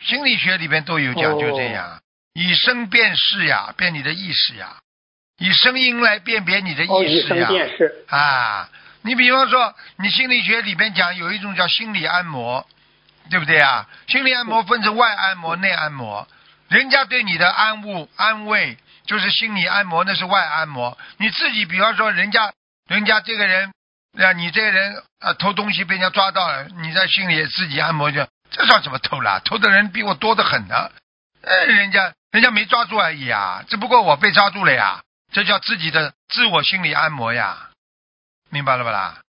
[0.00, 2.00] 心理学里边都有讲究这样。
[2.34, 4.76] 以声辨事呀，辨你的意识呀，
[5.38, 7.48] 以声音来辨别你的意识呀。
[7.48, 8.04] 辨识。
[8.08, 8.68] 啊，
[9.02, 12.66] 你比方说，你心理学里边讲有一种叫心理按摩，
[13.30, 13.88] 对不对啊？
[14.08, 16.26] 心理按摩分成外按摩、内按摩。
[16.68, 18.76] 人家对你的安物、安慰
[19.06, 20.98] 就是心理按摩，那是外按摩。
[21.18, 22.52] 你自己比方说，人家
[22.88, 23.72] 人家这个人，
[24.18, 29.40] 啊，你这个人啊偷东西被人家抓到了，你在心里自己按摩就，这算什么偷啦？
[29.44, 30.90] 偷的人比我多得很呢。
[31.42, 35.00] 呃，人家人家没抓住而已啊，只不过我被抓住了呀，
[35.32, 37.70] 这叫自己的自我心理按摩呀，
[38.50, 39.20] 明白了吧啦？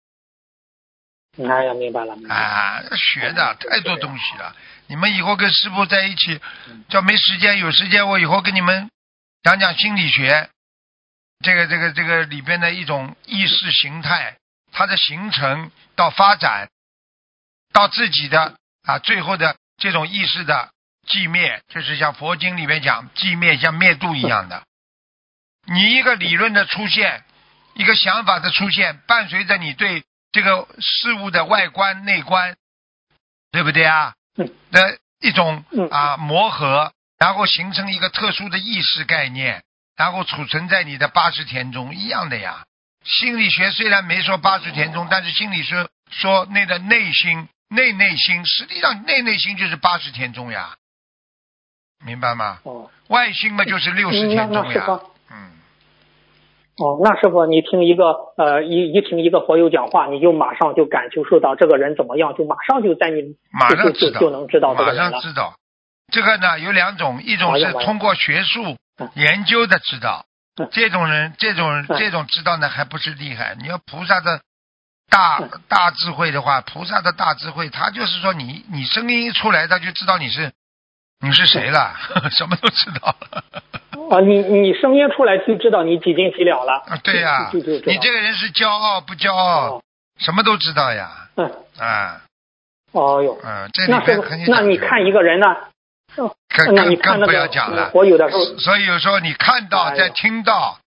[1.38, 2.42] 哎呀，明白了，明白了。
[2.42, 4.56] 啊，学的太多东西了。
[4.88, 6.42] 你们以后跟师傅在一起，
[6.90, 8.90] 叫没时间，有时间我以后跟你们
[9.44, 10.50] 讲讲心理学，
[11.44, 14.36] 这个这个这个里边的一种意识形态，
[14.72, 16.72] 它的形成到发展，
[17.72, 20.72] 到自己的啊最后的这种意识的
[21.08, 24.64] 寂灭，就是像佛经里面讲寂灭像灭度一样的。
[25.68, 27.24] 你一个理论的出现，
[27.74, 32.56] 一个想法的出现，伴随着你对这个事物的外观、内观，
[33.52, 34.14] 对不对啊？
[34.38, 34.52] 嗯。
[34.72, 39.64] 的一种嗯啊磨合，然后形成一个特殊的意识概念，
[39.96, 42.66] 然后储存在你的八十田中，一样的呀。
[43.04, 50.76] 心理学虽然没说八十田中，但是心理学说那个内心、内内心，实际上内内心就是八十田中呀，
[52.04, 52.60] 明白吗？
[52.64, 54.92] 哦外星嘛就是六十嗯那田中呀那师傅，，
[55.30, 55.52] 嗯。
[56.78, 64.92] 哦，那师傅，你听一个呃一一听一个佛友讲话，你就马上就感受到这个人怎么样，就马上就在你马上就知道，就就能知道马。
[64.96, 65.54] 上知道。
[66.12, 70.26] 这个呢有两种，一种是通过学术嗯研究的知道
[70.58, 73.56] 嗯，这种人这种嗯这种知道呢还不是厉害。
[73.62, 74.42] 你要菩萨的
[75.10, 80.52] 大嗯大智慧的话，菩萨的大智慧，他就是说你你声音一出来，他就知道你是
[81.22, 81.94] 你是谁了，
[82.38, 83.44] 什么都知道了。
[84.12, 86.84] 啊，你你声音出来就知道你几斤几两了。
[86.88, 89.82] 啊，对呀、你这个人是骄傲不骄傲，哦。
[90.20, 92.22] 什么都知道呀，嗯，啊，
[92.94, 95.48] 哦哟，嗯，这里边肯定，那你看一个人呢？
[96.16, 97.92] 更更更不要讲了。
[97.94, 99.98] 我有的时候，所以有时候你看到哎呦。
[99.98, 100.80] 再听到，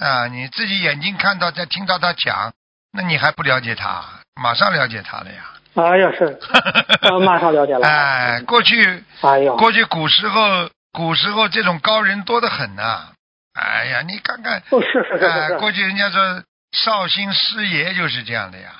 [0.00, 2.52] 啊，你自己眼睛看到再听到他讲，
[2.92, 4.04] 那你还不了解他，
[4.40, 5.53] 马上了解他了呀。
[5.74, 6.38] 哎呀是，
[7.02, 7.86] 呃 马上了解了。
[7.86, 13.08] 哎，过去哎呦，过去古时候，古时候这种高人多得很呐、
[13.54, 15.54] 哎呀，你看看，哦是是是哎，是。
[15.54, 18.70] 是，过去人家说绍兴师爷就是这样的呀。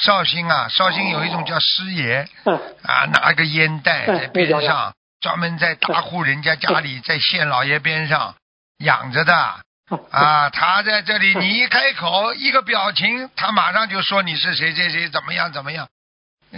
[0.00, 8.34] 绍兴啊，绍兴有一种叫师爷嗯啊，拿个烟袋嗯在边上，专门在大户人家家里，在县老爷边上
[8.78, 9.63] 养着的。
[10.10, 15.86] 啊，他在这里，你一开口，一个表情，他马上就说你是谁谁谁，怎么样怎么样，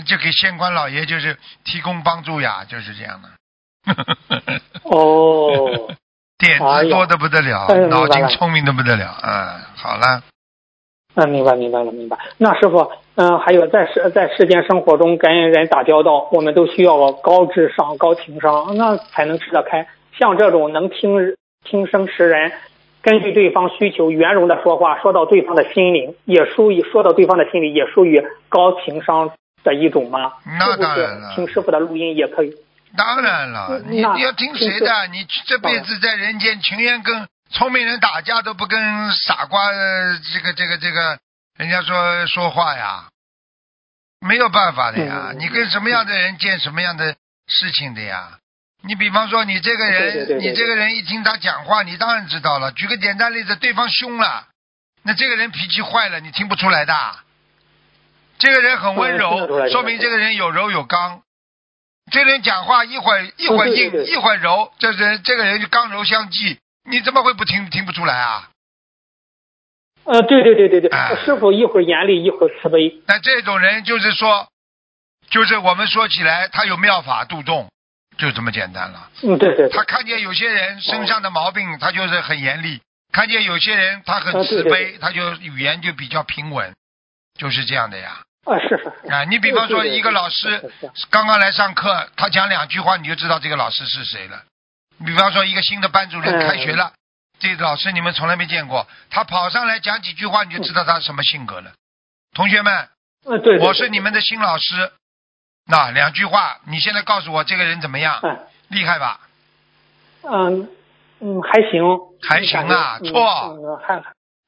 [0.07, 3.29] 就给县官老爷就是提供帮助呀，就是这样的。
[4.85, 5.91] 哦，
[6.39, 9.17] 点子多的不得了，脑筋聪明的不得了。
[9.23, 10.23] 嗯，好了，
[11.17, 12.17] 嗯，明白明白了明白。
[12.39, 19.89] 那师傅，嗯、还有在世在世间生活中跟人打交道，我们都需要高智商、高情商，那才能吃得开。
[20.17, 22.53] 像这种能听听声识人，
[23.07, 29.31] 根据对方需求圆融的说话，说到对方的心灵，也属于说到对方的心里，也属于高情商
[29.63, 30.33] 的一种吗？
[30.59, 32.53] 那当然了听师傅的录音也可以？
[32.97, 35.07] 当然了，你你要听谁的？
[35.13, 41.17] 你这辈子在人间情愿跟聪明人打架，都不跟傻瓜呃这个这个这个
[41.59, 43.05] 人家说说话呀，
[44.19, 45.29] 没有办法的呀。
[45.31, 47.15] 嗯你跟什么样的人见什么样的
[47.47, 48.39] 事情的呀？
[48.87, 52.73] 你比方说，你这个人，对对对对你这个人一听他讲话，你当然知道了。
[52.73, 54.47] 举个简单例子，对方凶了，
[55.03, 56.95] 那这个人脾气坏了，你听不出来的。
[58.39, 61.23] 这个人很温柔，说明这个人有柔有刚。
[62.13, 66.59] 这个人讲话一会儿一会儿硬，一会儿柔，这人这个人就刚柔相济，
[66.89, 68.51] 你怎么会不听听不出来啊？
[70.05, 73.03] 呃，对对对对对，哎师傅一会儿严厉，一会儿慈悲。
[73.09, 74.49] 那这种人就是说，
[75.31, 77.69] 就是我们说起来，他有妙法度众，
[78.19, 79.11] 就这么简单了。
[79.23, 82.79] 嗯，对对对他，看见有些人身上的毛病，他就是很严厉；
[83.13, 86.75] 看见有些人他很啊对对慈悲，他就语言就比较平稳，
[87.39, 88.23] 就是这样的呀。
[88.45, 89.13] 啊，是是是。
[89.13, 90.71] 啊，你比方说一个老师
[91.11, 94.43] 刚刚来上课，他讲两句话，你就知道这个老师是谁了。
[95.05, 96.93] 比方说一个新的班主任嗯开学了，
[97.39, 101.73] 这个老师你们从来没见过，他跑上来讲几句话，你就知道他什么性格了。
[102.35, 102.89] 同学们，
[103.27, 104.91] 嗯，对我是你们的新老师，
[105.69, 108.21] 那两句话，你现在告诉我这个人怎么样？
[108.23, 108.39] 嗯
[108.69, 109.21] 厉害吧？
[110.23, 110.69] 嗯
[111.21, 111.83] 嗯，还行，
[112.23, 113.57] 还行啊错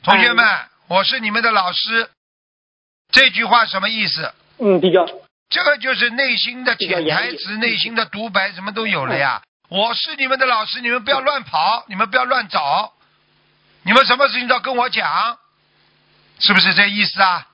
[0.03, 0.45] 同学们，
[0.89, 2.11] 我是你们的老师，
[3.13, 4.33] 这句话什么意思？
[4.59, 5.07] 嗯比较
[5.49, 9.43] 这个就是内心的潜台词、内心的独白，什么都有了呀。
[9.69, 12.93] 我是你们的老师，你们不要乱跑，你们不要乱找，
[13.83, 15.39] 你们什么事情都要跟我讲，
[16.41, 17.48] 是不是这意思啊？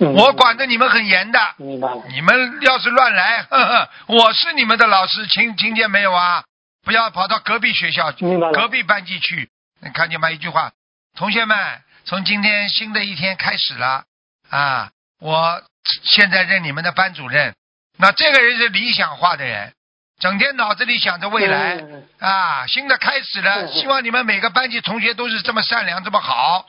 [0.00, 6.44] 嗯我管的你们很严的，明白了，你们要是乱来，呵呵，我是你们的老师，听听见没有啊？
[6.84, 8.12] 不要跑到隔壁学校、
[8.52, 9.50] 隔壁班级去。
[9.80, 10.30] 你看见吗？
[10.30, 10.72] 一句话，
[11.16, 14.04] 同学们，从今天新的一天开始了
[14.50, 14.90] 啊！
[15.20, 15.62] 我
[16.04, 17.54] 现在任你们的班主任。
[17.98, 19.72] 那这个人是理想化的人，
[20.20, 22.66] 整天脑子里想着未来嗯啊！
[22.66, 26.66] 新的开始了，嗯希望你们每个班级同学都是这么善良、这么好。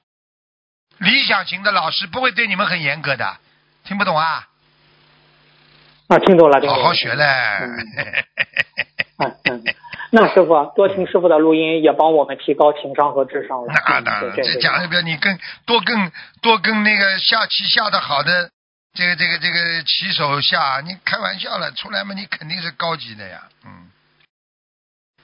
[1.00, 3.38] 理想型的老师不会对你们很严格的，
[3.84, 4.48] 听不懂啊？
[6.08, 7.26] 啊，听懂了，听懂了，好好学嘞。
[9.18, 9.64] 嗯嗯，
[10.12, 13.74] 那师傅多听师傅的录音，也帮我们提高情商和智商了。
[13.74, 18.50] 那当然，这讲一遍，你跟多跟多跟那个下棋下的好的
[18.94, 23.90] 这个这个这个棋手下，你开玩笑了，出来嘛，你肯定是高级的呀，嗯。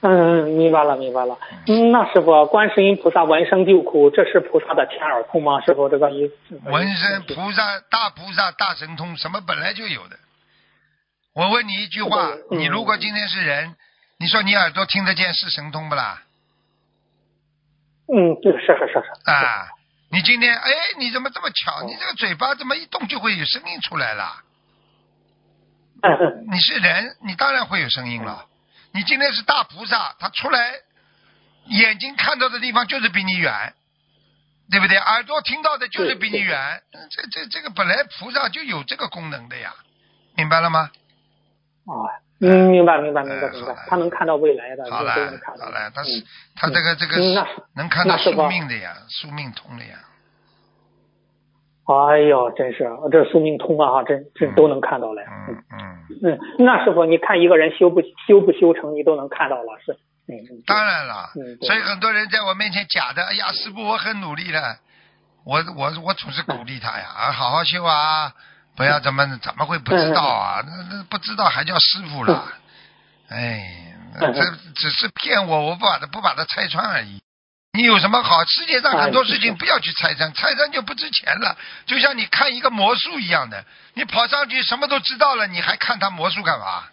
[0.08, 1.36] 嗯，明白了，明白了。
[1.66, 5.60] 嗯，那师傅，观世音菩萨闻声就哭，这是菩萨的天耳通吗？
[5.62, 6.60] 师傅，这个意思。
[6.66, 10.16] 纹身菩萨、大菩萨、大神通，什么本来就有的。
[11.34, 13.74] 我问你一句话，嗯你如果今天是人，
[14.20, 16.22] 你说你耳朵听得见是神通不啦？
[18.06, 19.30] 嗯，对，是是是是。
[19.30, 19.66] 啊，
[20.12, 20.70] 你今天哎，
[21.00, 21.82] 你怎么这么巧？
[21.82, 24.44] 你这个嘴巴怎么一动就会有声音出来了。
[26.02, 28.44] 嗯嗯你是人，你当然会有声音了。
[28.96, 30.72] 你今天是大菩萨，他出来，
[31.66, 33.74] 眼睛看到的地方就是比你远，
[34.70, 34.96] 对不对？
[34.96, 36.82] 耳朵听到的就是比你远。
[37.10, 39.74] 这这这个本来菩萨就有这个功能的呀，
[40.34, 40.90] 明白了吗？
[41.84, 42.08] 哦，
[42.40, 45.12] 嗯，明白明白明白明白他能看到未来的，好了。
[45.44, 46.24] 好了，他是嗯
[46.56, 49.98] 他这个这个能看到宿命的呀，宿命通的呀。
[51.86, 55.22] 哎呦，真是这宿命通啊，真真都能看到了。
[55.22, 59.92] 嗯嗯，嗯，那师傅，你看一个人修不修不修成，你都能看到了，是。
[60.26, 60.62] 嗯嗯。
[60.66, 64.76] 当然了嗯，所以很多人在我面前假的，哎呀，师傅我很努力的，
[65.44, 68.32] 我我我总是鼓励他呀，啊，好好修啊，
[68.76, 70.62] 不要怎么怎么会不知道啊？
[70.66, 72.44] 那那不知道还叫师傅了，
[73.28, 74.42] 哎，这
[74.74, 77.20] 只是骗我，我不把它不把它拆穿而已。
[77.76, 78.42] 你有什么好？
[78.46, 81.56] 世界上很多事情不要去拆穿，拆穿就不值钱了。
[81.84, 86.84] 就像你看一个魔术一样的，你跑上去什么都知道了，你还看他魔术干嘛？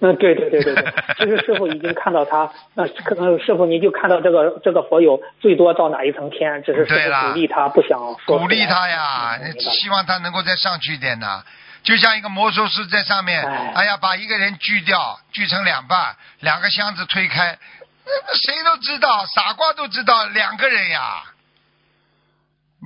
[0.00, 11.42] 嗯，对对对对对，其实师傅已经看到他，那 可能师傅你就看到这个这个佛友最多到哪一层天，只是鼓励他，不想鼓励他呀，希望他能够再上去一点呢。
[11.82, 17.77] 就像一个魔术师在上面，哎哎呀，把一个人锯掉，锯成两半，两个箱子推开，那
[18.34, 21.22] 谁都知道，傻瓜都知道两个人呀。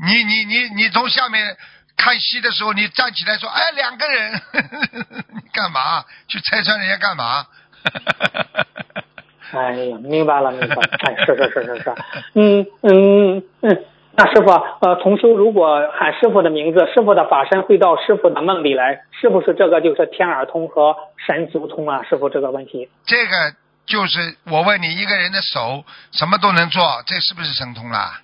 [0.06, 1.56] 你你你你从下面
[1.96, 4.32] 看戏的时候，你站起来说，哎，两个人，
[5.34, 6.04] 你干嘛？
[6.28, 7.46] 去拆穿人家干嘛？
[9.52, 10.82] 哎呀，明白了，明白了。
[11.00, 11.94] 哎，是是是是是，
[12.34, 13.84] 嗯嗯嗯。
[14.14, 14.50] 那师傅，
[14.80, 20.96] 呃，同修如果喊师傅的名字，师傅的法身会到师傅的梦里来，是不是这个就是天耳通和
[21.26, 22.02] 神足通啊？
[22.02, 22.90] 师傅这个问题。
[23.06, 23.54] 这个
[23.86, 28.22] 就是我问你，一个人的手什么都能做，这是不是神通啦？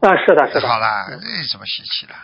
[0.00, 0.68] 啊，是的，是的。
[0.68, 2.14] 好了，嗯这有什么稀奇的？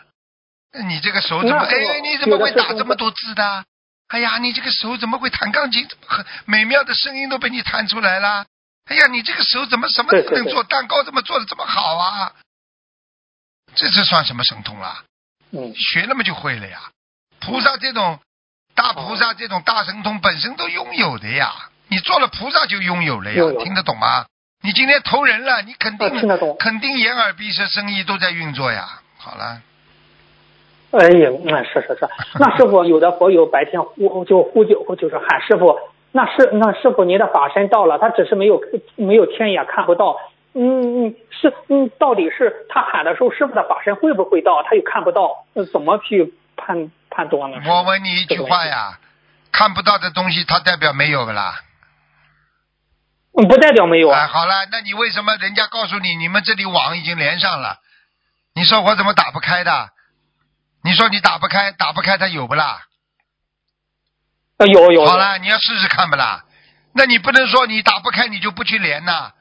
[0.85, 1.59] 你这个手怎么？
[1.59, 3.65] 哎，你怎么会打这么多字的？
[4.09, 5.87] 哎呀，你这个手怎么会弹钢琴？
[5.89, 8.47] 怎么很美妙的声音都被你弹出来了。
[8.87, 10.63] 哎呀，你这个手怎么什么都能做？
[10.65, 12.33] 蛋糕怎么做的这么好啊？
[13.75, 15.05] 这这算什么神通啦？
[15.51, 16.91] 嗯，学了嘛就会了呀。
[17.41, 18.21] 菩萨这种
[18.75, 21.49] 大菩萨这种大神通本身都拥有的呀，
[21.89, 24.27] 你做了菩萨就拥有了呀听得懂吗？
[24.63, 28.85] 你今天投人了，你肯定、啊听得懂肯定眼耳鼻舌身意都在运作呀。
[29.19, 29.61] 好了，
[30.93, 32.09] 哎呀，那是是是。
[32.41, 35.79] 那师傅有的佛友白天呼就呼救，就是喊师傅。
[36.13, 38.63] 那是那师傅您的法身到了，他只是没有
[38.97, 40.17] 没有天眼看不到。
[40.55, 44.63] 嗯嗯，是嗯，到底是他喊的时候，师傅的法身会不会到？
[44.63, 47.63] 他又看不到，呃怎么去判判断了？
[47.67, 48.99] 我问你一句话呀，
[49.53, 51.61] 看不到的东西它代表没有不啦？
[53.37, 54.27] 嗯，不代表没有哎，啊。
[54.29, 57.79] 好了，那你为什么人家告诉你你们这里网已经连上了？
[58.55, 59.91] 你说我怎么打不开的？
[60.83, 62.87] 你说你打不开，打不开它有不啦？
[64.59, 64.93] 啊有有。
[64.93, 66.45] 有好了，你要试试看不啦？
[66.93, 69.33] 那你不能说你打不开你就不去连呐？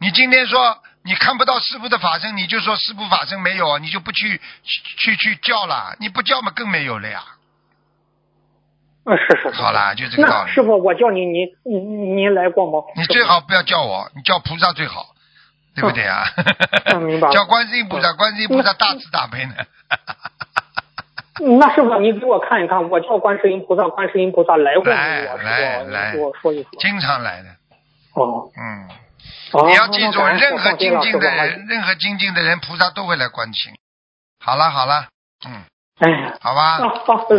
[0.00, 7.24] 你今天说你看不到师傅的法身，你就说师傅法身没有，你就不去去去去叫了，你不叫嘛更没有了呀。
[9.06, 9.62] 嗯，是是是。
[9.62, 10.50] 好啦，就这个道理。
[10.50, 12.86] 师傅，我叫您，您您您来过吗？
[12.96, 15.06] 你最好不要叫我，你叫菩萨最好，
[15.74, 16.24] 对不对啊？
[16.92, 19.54] 嗯明白了叫观世音菩萨，观世音菩萨大慈大悲呢。
[21.40, 25.24] 嗯那师傅，你给我看一看，我叫观世音菩萨，观世音菩萨来过没来？
[25.36, 26.70] 来来你给我说一说。
[26.78, 27.48] 经常来的，
[28.12, 28.88] 哦，嗯，哦
[29.66, 33.72] 你要记住，任何精进的人，任何精进的人，菩萨都会来关心。
[34.44, 35.06] 好了好了，
[35.46, 35.62] 嗯，
[35.98, 36.78] 哎，好吧。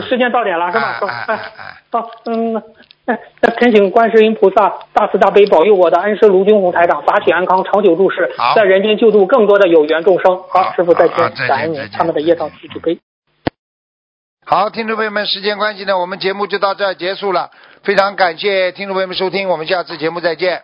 [0.02, 1.00] 时间到点了是吧？
[1.00, 2.62] 哎哎哎哎，好，嗯，
[3.06, 10.38] 哎，那恳请观世音菩萨大慈大悲保佑我的恩师卢军红台长法体安康，长久住世，在人间救助更多的有缘众生。
[10.50, 13.00] 好好，师傅再见见，感恩您他们的业障自己背。
[14.46, 17.52] 好，听众朋友们，时间关系呢，我们节目就到这儿结束了。
[17.84, 20.64] 非常感谢听众朋友们收听，我们下次节目再见。